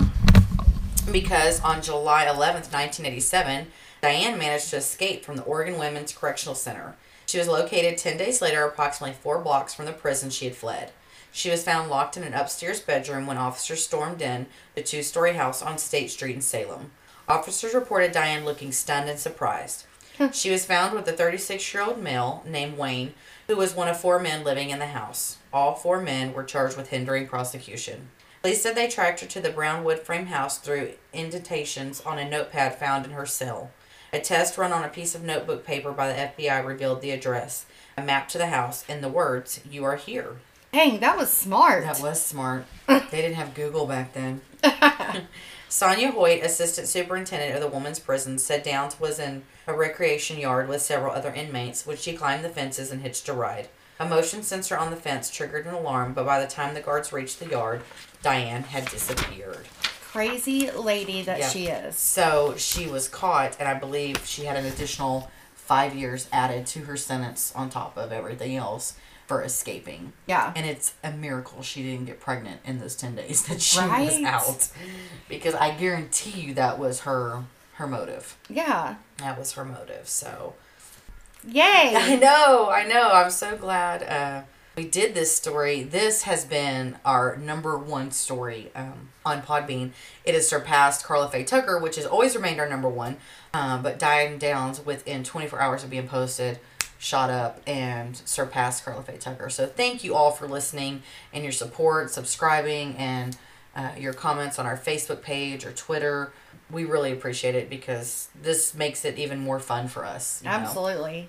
because 1.11 1.59
on 1.61 1.81
July 1.81 2.25
11th, 2.25 2.71
1987, 2.71 3.67
Diane 4.01 4.37
managed 4.37 4.69
to 4.69 4.77
escape 4.77 5.25
from 5.25 5.35
the 5.35 5.43
Oregon 5.43 5.77
Women's 5.77 6.13
Correctional 6.13 6.55
Center. 6.55 6.95
She 7.25 7.37
was 7.37 7.47
located 7.47 7.97
10 7.97 8.17
days 8.17 8.41
later, 8.41 8.63
approximately 8.63 9.15
four 9.15 9.39
blocks 9.39 9.73
from 9.73 9.85
the 9.85 9.91
prison 9.91 10.29
she 10.29 10.45
had 10.45 10.55
fled. 10.55 10.91
She 11.31 11.49
was 11.49 11.63
found 11.63 11.89
locked 11.89 12.15
in 12.15 12.23
an 12.23 12.33
upstairs 12.33 12.79
bedroom 12.79 13.25
when 13.25 13.37
officers 13.37 13.83
stormed 13.83 14.21
in 14.21 14.45
the 14.75 14.83
two 14.83 15.01
story 15.01 15.33
house 15.33 15.61
on 15.61 15.77
State 15.77 16.11
Street 16.11 16.35
in 16.35 16.41
Salem. 16.41 16.91
Officers 17.27 17.73
reported 17.73 18.11
Diane 18.11 18.45
looking 18.45 18.71
stunned 18.71 19.09
and 19.09 19.17
surprised. 19.19 19.85
she 20.31 20.51
was 20.51 20.65
found 20.65 20.93
with 20.93 21.07
a 21.07 21.13
36 21.13 21.73
year 21.73 21.83
old 21.83 22.01
male 22.01 22.43
named 22.45 22.77
Wayne, 22.77 23.13
who 23.47 23.55
was 23.55 23.75
one 23.75 23.87
of 23.87 23.99
four 23.99 24.19
men 24.19 24.43
living 24.43 24.69
in 24.69 24.79
the 24.79 24.87
house. 24.87 25.37
All 25.51 25.75
four 25.75 26.01
men 26.01 26.33
were 26.33 26.43
charged 26.43 26.77
with 26.77 26.89
hindering 26.89 27.27
prosecution. 27.27 28.09
Police 28.41 28.61
said 28.61 28.75
they 28.75 28.87
tracked 28.87 29.21
her 29.21 29.27
to 29.27 29.39
the 29.39 29.49
brown 29.49 29.83
wood 29.83 29.99
frame 29.99 30.25
house 30.25 30.57
through 30.57 30.91
indentations 31.13 32.01
on 32.01 32.19
a 32.19 32.29
notepad 32.29 32.77
found 32.77 33.05
in 33.05 33.11
her 33.11 33.25
cell. 33.25 33.71
A 34.11 34.19
test 34.19 34.57
run 34.57 34.71
on 34.71 34.83
a 34.83 34.89
piece 34.89 35.15
of 35.15 35.23
notebook 35.23 35.65
paper 35.65 35.91
by 35.91 36.07
the 36.07 36.45
FBI 36.45 36.65
revealed 36.65 37.01
the 37.01 37.11
address, 37.11 37.65
a 37.97 38.03
map 38.03 38.27
to 38.29 38.37
the 38.37 38.47
house, 38.47 38.83
and 38.87 39.03
the 39.03 39.09
words, 39.09 39.59
You 39.69 39.83
are 39.85 39.95
here. 39.95 40.37
Dang, 40.71 40.99
that 40.99 41.17
was 41.17 41.31
smart. 41.31 41.83
That 41.83 42.01
was 42.01 42.21
smart. 42.21 42.65
they 42.87 43.01
didn't 43.11 43.35
have 43.35 43.53
Google 43.53 43.85
back 43.85 44.13
then. 44.13 44.41
Sonia 45.73 46.11
Hoyt, 46.11 46.43
assistant 46.43 46.87
superintendent 46.87 47.55
of 47.55 47.59
the 47.59 47.67
women's 47.67 47.97
prison, 47.97 48.37
said 48.37 48.61
Downs 48.61 48.99
was 48.99 49.17
in 49.17 49.41
a 49.65 49.73
recreation 49.73 50.37
yard 50.37 50.69
with 50.69 50.83
several 50.83 51.11
other 51.11 51.33
inmates 51.33 51.83
when 51.83 51.97
she 51.97 52.13
climbed 52.13 52.45
the 52.45 52.49
fences 52.49 52.91
and 52.91 53.01
hitched 53.01 53.27
a 53.27 53.33
ride. 53.33 53.69
A 53.99 54.07
motion 54.07 54.43
sensor 54.43 54.77
on 54.77 54.91
the 54.91 54.95
fence 54.95 55.31
triggered 55.31 55.65
an 55.65 55.73
alarm, 55.73 56.13
but 56.13 56.27
by 56.27 56.39
the 56.39 56.45
time 56.45 56.75
the 56.75 56.79
guards 56.79 57.11
reached 57.11 57.39
the 57.39 57.47
yard, 57.47 57.81
Diane 58.21 58.61
had 58.61 58.85
disappeared. 58.85 59.67
Crazy 60.11 60.69
lady 60.69 61.23
that 61.23 61.39
Yeah. 61.39 61.49
she 61.49 61.65
is. 61.69 61.95
So 61.97 62.53
she 62.55 62.85
was 62.85 63.07
caught, 63.07 63.55
and 63.59 63.67
I 63.67 63.73
believe 63.73 64.27
she 64.27 64.45
had 64.45 64.57
an 64.57 64.67
additional 64.67 65.31
five 65.55 65.95
years 65.95 66.27
added 66.31 66.67
to 66.67 66.81
her 66.81 66.97
sentence 66.97 67.51
on 67.55 67.71
top 67.71 67.97
of 67.97 68.11
everything 68.11 68.55
else 68.55 68.93
for 69.27 69.41
escaping. 69.41 70.13
Yeah. 70.27 70.53
And 70.55 70.65
it's 70.65 70.93
a 71.03 71.11
miracle 71.11 71.61
she 71.61 71.83
didn't 71.83 72.05
get 72.05 72.19
pregnant 72.19 72.61
in 72.65 72.79
those 72.79 72.95
10 72.95 73.15
days 73.15 73.45
that 73.47 73.61
she 73.61 73.79
was 73.79 74.21
out. 74.23 74.69
Because 75.29 75.55
I 75.55 75.75
guarantee 75.75 76.41
you 76.41 76.53
that 76.55 76.79
was 76.79 77.01
her 77.01 77.43
her 77.73 77.87
motive. 77.87 78.37
Yeah. 78.49 78.95
That 79.17 79.39
was 79.39 79.53
her 79.53 79.65
motive. 79.65 80.07
So 80.07 80.53
Yay. 81.47 81.61
I 81.95 82.15
know, 82.15 82.69
I 82.69 82.85
know. 82.85 83.11
I'm 83.11 83.31
so 83.31 83.57
glad 83.57 84.03
uh, 84.03 84.43
we 84.75 84.87
did 84.87 85.13
this 85.13 85.35
story. 85.35 85.83
This 85.83 86.23
has 86.23 86.45
been 86.45 86.97
our 87.05 87.35
number 87.37 87.77
one 87.77 88.11
story 88.11 88.71
um, 88.75 89.09
on 89.25 89.41
Podbean. 89.41 89.91
It 90.25 90.33
has 90.33 90.47
surpassed 90.47 91.05
Karla 91.05 91.29
Faye 91.29 91.43
Tucker, 91.43 91.79
which 91.79 91.95
has 91.97 92.05
always 92.05 92.35
remained 92.35 92.59
our 92.59 92.69
number 92.69 92.89
one. 92.89 93.17
Um, 93.53 93.83
but 93.83 93.99
Diane 93.99 94.39
Downs, 94.39 94.83
within 94.83 95.23
24 95.23 95.61
hours 95.61 95.83
of 95.83 95.89
being 95.89 96.07
posted, 96.07 96.59
shot 97.03 97.29
up 97.29 97.59
and 97.67 98.15
surpassed 98.25 98.85
Karla 98.85 99.03
Faye 99.03 99.17
Tucker. 99.17 99.49
So 99.49 99.65
thank 99.67 100.03
you 100.05 100.15
all 100.15 100.31
for 100.31 100.47
listening 100.47 101.03
and 101.33 101.43
your 101.43 101.51
support, 101.51 102.09
subscribing, 102.11 102.95
and 102.95 103.35
uh, 103.75 103.89
your 103.97 104.13
comments 104.13 104.57
on 104.57 104.65
our 104.65 104.77
Facebook 104.77 105.21
page 105.21 105.65
or 105.65 105.73
Twitter. 105.73 106.31
We 106.71 106.85
really 106.85 107.11
appreciate 107.11 107.55
it 107.55 107.69
because 107.69 108.29
this 108.41 108.73
makes 108.73 109.03
it 109.03 109.19
even 109.19 109.39
more 109.39 109.59
fun 109.59 109.89
for 109.89 110.05
us. 110.05 110.41
you 110.41 110.49
know? 110.49 110.55
Absolutely. 110.55 111.27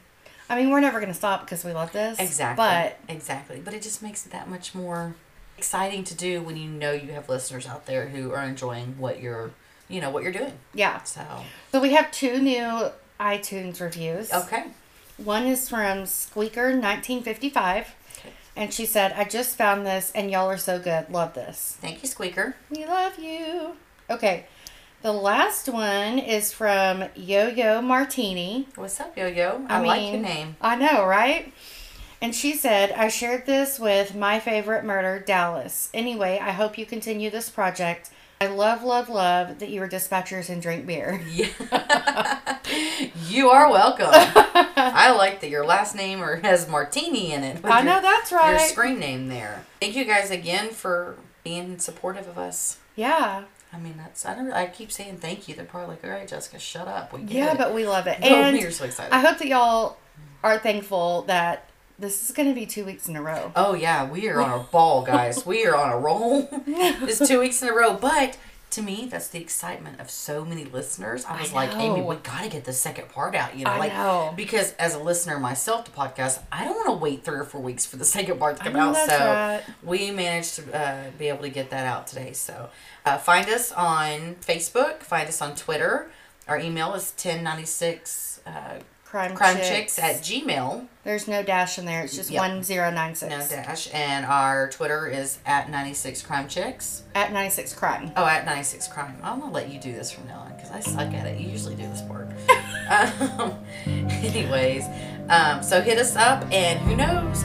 I 0.48 0.54
mean, 0.56 0.70
we're 0.70 0.80
never 0.80 1.00
going 1.00 1.10
to 1.10 1.18
stop 1.18 1.40
because 1.40 1.64
we 1.64 1.72
love 1.72 1.90
this. 1.90 2.20
Exactly. 2.20 2.64
But 2.64 2.98
exactly. 3.12 3.60
But 3.64 3.74
it 3.74 3.82
just 3.82 4.00
makes 4.00 4.26
it 4.26 4.30
that 4.32 4.48
much 4.48 4.74
more 4.76 5.16
exciting 5.58 6.04
to 6.04 6.14
do 6.14 6.40
when 6.40 6.56
you 6.56 6.68
know 6.68 6.92
you 6.92 7.12
have 7.12 7.28
listeners 7.28 7.66
out 7.66 7.87
there 7.87 8.08
who 8.08 8.30
are 8.32 8.44
enjoying 8.44 8.96
what 8.98 9.20
you're, 9.20 9.50
you 9.88 10.00
know, 10.00 10.10
what 10.10 10.22
you're 10.22 10.32
doing. 10.32 10.52
yeah. 10.72 11.02
So 11.02 11.24
So 11.72 11.80
we 11.80 11.94
have 11.94 12.12
two 12.12 12.38
new 12.40 12.90
iTunes 13.18 13.80
reviews. 13.80 14.32
okay. 14.32 14.66
One 15.16 15.46
is 15.46 15.68
from 15.68 16.05
Squeaker1955. 16.05 17.57
Okay. 17.57 17.87
And 18.57 18.72
she 18.72 18.85
said, 18.87 19.12
I 19.12 19.24
just 19.24 19.57
found 19.57 19.87
this 19.87 20.11
and 20.14 20.31
y'all 20.31 20.50
are 20.50 20.57
so 20.57 20.79
good. 20.79 21.09
Love 21.11 21.35
this. 21.35 21.77
Thank 21.81 22.03
you, 22.03 22.09
Squeaker. 22.09 22.57
We 22.70 22.85
love 22.85 23.18
you. 23.18 23.77
Okay. 24.11 24.46
The 25.03 25.12
last 25.12 25.68
one 25.68 26.18
is 26.18 26.53
from 26.53 27.05
Yo 27.14 27.48
Yo 27.48 27.83
Martini. 27.83 28.66
What's 28.74 28.98
up, 29.00 29.16
Yo 29.16 29.27
Yo? 29.27 29.64
I, 29.68 29.81
like 29.81 30.12
your 30.12 30.22
name. 30.22 30.57
I 30.61 30.77
know, 30.77 31.05
right? 31.07 31.53
And 32.20 32.35
she 32.35 32.55
said, 32.55 32.90
I 32.92 33.09
shared 33.09 33.44
this 33.44 33.79
with 33.79 34.14
my 34.14 34.40
favorite 34.40 34.83
murder, 34.83 35.22
Dallas. 35.24 35.90
Anyway, 35.92 36.40
I 36.40 36.53
hope 36.53 36.79
you 36.79 36.87
continue 36.87 37.29
this 37.29 37.50
project. 37.50 38.11
I 38.44 38.48
love, 38.48 38.83
love, 38.85 39.09
love 39.09 39.59
that 39.61 39.68
you 39.70 39.83
are 39.83 39.88
dispatchers 39.88 40.48
and 40.50 40.61
drink 40.61 40.87
beer. 40.87 41.20
Yeah. 41.30 41.48
you 43.28 43.48
are 43.50 43.70
welcome. 43.70 44.09
I 44.12 45.12
like 45.16 45.40
that 45.40 45.50
your 45.50 45.64
last 45.64 45.94
name 45.94 46.22
or 46.22 46.37
has 46.37 46.68
Martini 46.68 47.33
in 47.33 47.42
it. 47.42 47.64
I 47.64 47.78
your- 47.83 47.85
know 47.94 48.00
that's 48.02 48.33
right. 48.33 48.50
Your 48.50 48.59
screen 48.61 48.98
name 48.98 49.28
there. 49.28 49.64
Thank 49.80 49.96
you 49.96 50.04
guys 50.04 50.30
again 50.30 50.70
for 50.70 51.16
being 51.42 51.78
supportive 51.78 52.28
of 52.28 52.38
us. 52.38 52.78
Yeah. 52.96 53.44
I 53.72 53.78
mean, 53.78 53.94
that's 53.96 54.24
I 54.24 54.35
don't. 54.35 54.52
I 54.52 54.66
keep 54.66 54.92
saying 54.92 55.16
thank 55.18 55.48
you. 55.48 55.54
They're 55.57 55.64
probably 55.64 55.96
like, 55.96 56.04
all 56.04 56.11
right, 56.11 56.28
Jessica, 56.28 56.59
shut 56.61 56.87
up. 56.87 57.12
We 57.12 57.20
get 57.22 57.30
Yeah, 57.33 57.52
it." 57.52 57.59
but 57.59 57.74
we 57.74 57.87
love 57.87 58.07
it. 58.07 58.18
Oh, 58.22 58.26
And 58.26 58.57
we're 58.57 58.70
so 58.70 58.85
excited. 58.85 59.12
I 59.12 59.18
hope 59.20 59.38
that 59.38 59.48
y'all 59.48 59.96
are 60.44 60.59
thankful 60.59 61.22
that 61.22 61.68
this 61.98 62.28
is 62.28 62.35
going 62.35 62.48
to 62.48 62.54
be 62.54 62.66
two 62.66 62.85
weeks 62.85 63.09
in 63.09 63.16
a 63.16 63.22
row. 63.22 63.52
Oh 63.54 63.74
yeah, 63.74 64.09
we 64.09 64.28
are 64.28 64.40
on 64.40 64.61
a 64.61 64.62
ball, 64.64 65.02
guys. 65.02 65.46
we 65.46 65.66
are 65.66 65.76
on 65.76 65.92
a 65.92 65.98
roll. 65.98 66.48
it's 66.66 67.26
two 67.26 67.40
weeks 67.40 67.62
in 67.62 67.68
a 67.68 67.72
row, 67.72 67.94
but 67.94 68.37
to 68.74 68.83
me, 68.83 69.07
that's 69.09 69.28
the 69.28 69.40
excitement 69.40 70.00
of 70.00 70.11
so 70.11 70.44
many 70.44 70.64
listeners. 70.64 71.24
I 71.24 71.40
was 71.40 71.52
like, 71.52 71.72
Amy, 71.76 72.02
we 72.02 72.16
gotta 72.16 72.48
get 72.48 72.64
the 72.64 72.72
second 72.72 73.09
part 73.09 73.37
out. 73.37 73.57
You 73.57 73.64
know, 73.64 73.70
I 73.70 73.78
like 73.78 73.92
know. 73.92 74.35
because 74.37 74.72
as 74.72 74.94
a 74.94 74.98
listener 74.98 75.38
myself 75.38 75.85
to 75.85 75.92
podcasts, 75.92 76.42
I 76.50 76.64
don't 76.64 76.74
want 76.74 76.88
to 76.88 76.94
wait 76.94 77.24
three 77.24 77.38
or 77.38 77.44
four 77.44 77.61
weeks 77.61 77.87
for 77.87 77.96
the 77.96 78.04
second 78.16 78.40
part 78.40 78.57
to 78.57 78.64
come 78.64 78.74
out. 78.74 78.96
so 78.96 79.16
right. 79.16 79.62
we 79.85 80.11
managed 80.11 80.57
to 80.57 80.76
uh, 80.76 81.11
be 81.16 81.28
able 81.28 81.42
to 81.42 81.50
get 81.50 81.70
that 81.70 81.87
out 81.87 82.09
today. 82.09 82.33
So 82.33 82.70
uh, 83.04 83.18
find 83.18 83.48
us 83.48 83.70
on 83.70 84.35
Facebook. 84.37 85.00
Find 85.04 85.28
us 85.28 85.40
on 85.40 85.54
Twitter. 85.54 86.11
Our 86.48 86.59
email 86.59 86.94
is 86.94 87.12
ten 87.12 87.44
ninety 87.44 87.66
six. 87.66 88.40
Uh, 88.44 88.80
Crime, 89.14 89.37
crime 89.37 89.57
chicks. 89.59 89.68
chicks 89.68 89.98
at 90.00 90.16
gmail 90.22 90.88
There's 91.05 91.29
no 91.29 91.44
dash 91.44 91.79
in 91.79 91.85
there. 91.85 92.03
It's 92.03 92.16
just 92.16 92.31
Yep. 92.33 92.40
1096. 92.40 93.31
no 93.31 93.46
dash 93.48 93.88
and 93.94 94.27
our 94.27 94.68
twitter 94.70 95.07
is 95.07 95.38
at 95.46 95.70
96 95.70 96.22
crime 96.22 96.48
chicks 96.48 97.03
At 97.14 97.33
96 97.33 97.74
crime. 97.74 98.11
oh 98.16 98.27
at 98.27 98.44
96 98.44 98.88
crime 98.88 99.16
i'm 99.22 99.38
gonna 99.38 99.53
let 99.53 99.68
you 99.72 99.79
do 99.79 99.92
this 99.92 100.11
from 100.11 100.27
now 100.27 100.40
on 100.40 100.53
because 100.57 100.72
i 100.72 100.81
suck 100.81 101.14
at 101.14 101.29
it 101.29 101.38
you 101.40 101.48
usually 101.48 101.77
do 101.77 101.83
this 101.87 102.03
part 102.03 102.27
um, 103.40 103.55
anyways 103.87 104.85
um, 105.29 105.62
so 105.62 105.81
hit 105.81 105.96
us 105.98 106.16
up 106.16 106.44
and 106.53 106.81
who 106.81 106.96
knows 106.96 107.44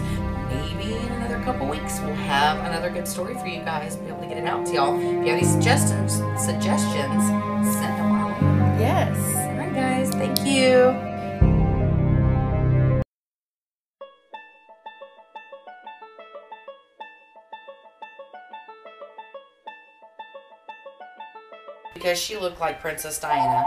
maybe 0.50 0.94
in 0.96 1.12
another 1.22 1.40
couple 1.44 1.68
weeks 1.68 2.00
we'll 2.00 2.16
have 2.16 2.58
another 2.66 2.90
good 2.90 3.08
story 3.08 3.36
for 3.36 3.46
you 3.46 3.60
guys 3.60 3.96
be 3.96 4.08
able 4.08 4.20
to 4.22 4.26
get 4.28 4.38
it 4.38 4.46
out 4.48 4.66
to 4.66 4.74
y'all 4.74 4.96
if 4.98 5.04
you 5.04 5.18
have 5.20 5.28
any 5.28 5.44
suggestions 5.44 6.14
suggestions 6.44 7.24
send 7.78 7.96
them 8.00 8.12
our 8.12 8.28
way 8.32 8.80
Yes. 8.80 9.16
all 9.36 9.56
right 9.58 9.72
guys 9.76 10.10
thank 10.10 10.40
you 10.44 11.09
because 22.10 22.24
she 22.24 22.38
looked 22.38 22.60
like 22.60 22.82
Princess 22.82 23.20
Diana. 23.20 23.64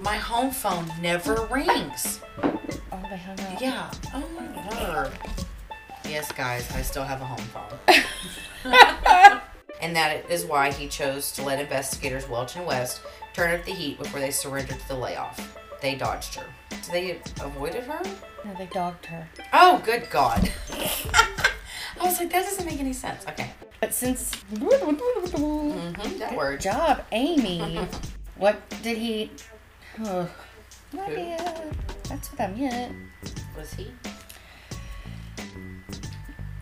My 0.00 0.16
home 0.16 0.50
phone 0.50 0.90
never 1.00 1.46
rings. 1.48 2.20
Oh, 2.42 2.60
they 3.08 3.16
hung 3.16 3.38
up. 3.38 3.60
Yeah. 3.60 3.88
Oh 4.12 4.24
my 4.34 5.02
word. 5.04 5.12
Yes, 6.04 6.32
guys, 6.32 6.68
I 6.72 6.82
still 6.82 7.04
have 7.04 7.20
a 7.20 7.24
home 7.24 7.38
phone. 7.54 7.78
and 9.80 9.94
that 9.94 10.28
is 10.28 10.44
why 10.44 10.72
he 10.72 10.88
chose 10.88 11.30
to 11.34 11.44
let 11.44 11.60
investigators 11.60 12.28
Welch 12.28 12.56
and 12.56 12.66
Wuest 12.66 12.98
turn 13.32 13.54
up 13.56 13.64
the 13.64 13.70
heat 13.70 13.96
before 13.96 14.18
they 14.18 14.32
surrendered 14.32 14.80
to 14.80 14.88
the 14.88 14.96
layoff. 14.96 15.56
They 15.80 15.94
dodged 15.94 16.34
her. 16.34 16.46
So 16.82 16.90
they 16.90 17.20
avoided 17.40 17.84
her? 17.84 18.02
No, 18.44 18.54
they 18.58 18.66
dogged 18.66 19.06
her. 19.06 19.28
Oh, 19.52 19.80
good 19.84 20.10
God. 20.10 20.50
I 20.72 21.50
was 22.00 22.18
like, 22.18 22.32
that 22.32 22.42
doesn't 22.42 22.66
make 22.66 22.80
any 22.80 22.92
sense. 22.92 23.24
Okay. 23.28 23.52
But 23.86 23.94
since. 23.94 24.34
Mm-hmm, 24.52 26.18
that 26.18 26.36
word. 26.36 26.60
job, 26.60 27.04
Amy. 27.12 27.78
what 28.36 28.60
did 28.82 28.98
he. 28.98 29.30
Oh. 30.04 30.28
That's 30.92 32.32
what 32.32 32.40
I 32.40 32.48
meant. 32.48 32.96
Was 33.56 33.74
he? 33.74 33.92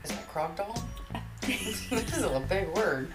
Is 0.05 0.11
that 0.11 0.55
doll? 0.55 0.77
this 1.41 1.91
is 1.91 2.25
a 2.25 2.45
big 2.47 2.69
word. 2.77 3.11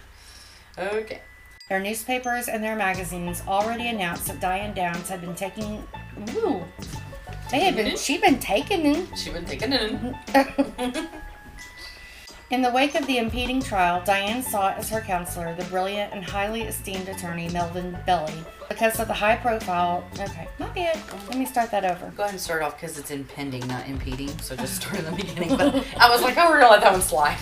Okay. 0.75 1.21
Their 1.69 1.79
newspapers 1.79 2.47
and 2.47 2.63
their 2.63 2.75
magazines 2.75 3.43
already 3.47 3.89
announced 3.89 4.25
that 4.25 4.39
Diane 4.39 4.73
Downs 4.73 5.07
had 5.07 5.21
been 5.21 5.35
taking. 5.35 5.87
Ooh. 6.33 6.63
They 7.51 7.59
had 7.59 7.75
been. 7.75 7.95
She'd 7.95 8.21
been 8.21 8.39
taken 8.39 8.81
in. 8.81 9.15
She'd 9.15 9.33
been 9.33 9.45
taken 9.45 9.71
in. 9.71 10.17
In 12.51 12.63
the 12.63 12.71
wake 12.71 12.95
of 12.95 13.05
the 13.05 13.19
impeding 13.19 13.61
trial, 13.61 14.01
Diane 14.03 14.41
sought 14.41 14.79
as 14.79 14.89
her 14.89 15.01
counselor 15.01 15.53
the 15.53 15.65
brilliant 15.65 16.11
and 16.13 16.25
highly 16.25 16.63
esteemed 16.63 17.07
attorney 17.07 17.47
Melvin 17.49 17.95
Belli 18.07 18.33
because 18.67 18.99
of 18.99 19.07
the 19.07 19.13
high 19.13 19.35
profile. 19.35 20.03
Okay, 20.19 20.47
not 20.57 20.73
bad. 20.73 20.99
Let 21.27 21.37
me 21.37 21.45
start 21.45 21.69
that 21.69 21.85
over. 21.85 22.11
Go 22.17 22.23
ahead 22.23 22.33
and 22.33 22.41
start 22.41 22.63
off 22.63 22.79
because 22.81 22.97
it's 22.97 23.11
impending, 23.11 23.67
not 23.67 23.87
impeding. 23.87 24.29
So 24.39 24.55
just 24.55 24.77
start 24.81 24.97
in 24.97 25.05
the 25.05 25.11
beginning. 25.23 25.57
But 25.57 25.85
I 25.99 26.09
was 26.09 26.23
like, 26.23 26.37
oh, 26.37 26.49
we're 26.49 26.59
gonna 26.59 26.71
let 26.71 26.81
that 26.81 26.91
one 26.91 27.03
slide. 27.03 27.37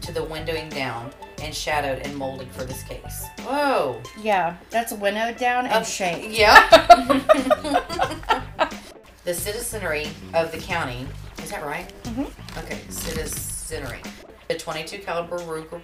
To 0.00 0.12
the 0.12 0.24
windowing 0.24 0.70
down 0.70 1.12
and 1.40 1.54
shadowed 1.54 2.00
and 2.00 2.16
molded 2.16 2.48
for 2.50 2.64
this 2.64 2.82
case. 2.82 3.26
Whoa. 3.42 4.02
Yeah, 4.20 4.56
that's 4.70 4.92
winnowed 4.92 5.36
down 5.36 5.66
and 5.66 5.74
Uh, 5.74 5.84
shaped. 5.84 6.34
Yeah. 6.34 6.66
the 9.24 9.34
citizenry 9.34 10.08
of 10.34 10.50
the 10.50 10.58
county. 10.58 11.06
Is 11.44 11.50
that 11.52 11.64
right? 11.64 11.92
Mm 12.04 12.26
Mhm. 12.26 12.64
Okay, 12.64 12.78
citizenry. 13.66 14.00
The 14.48 14.56
22 14.56 14.98
caliber 14.98 15.38
Ruger, 15.38 15.80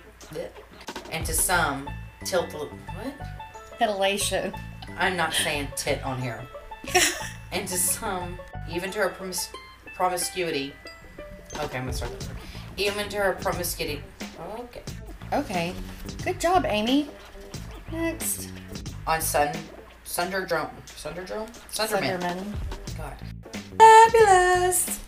and 1.11 1.27
to 1.27 1.33
some, 1.35 1.91
tilt 2.25 2.51
the 2.51 2.59
what? 2.59 3.79
Titillation. 3.79 4.53
I'm 4.97 5.17
not 5.17 5.33
saying 5.33 5.69
tit 5.77 6.03
on 6.05 6.21
here. 6.21 6.41
and 7.53 7.67
to 7.67 7.77
some, 7.77 8.39
even 8.71 8.91
to 8.93 9.01
her 9.01 9.09
promis- 9.09 9.49
promiscuity. 9.97 10.73
Okay, 11.57 11.79
I'm 11.79 11.85
gonna 11.85 11.93
start 11.93 12.13
over. 12.13 12.37
even 12.77 13.09
to 13.09 13.17
her 13.17 13.33
promiscuity. 13.41 14.01
Okay. 14.41 14.83
Okay. 15.33 15.75
Good 16.25 16.41
job, 16.41 16.65
Amy. 16.67 17.09
Next. 17.91 18.49
On 19.07 19.21
Sun, 19.21 19.57
Sunderdrome, 20.05 20.71
Sunderdrome, 20.87 21.51
Sunderman. 21.73 22.21
Sunderman. 22.21 22.97
God. 22.97 23.17
Fabulous. 23.79 25.01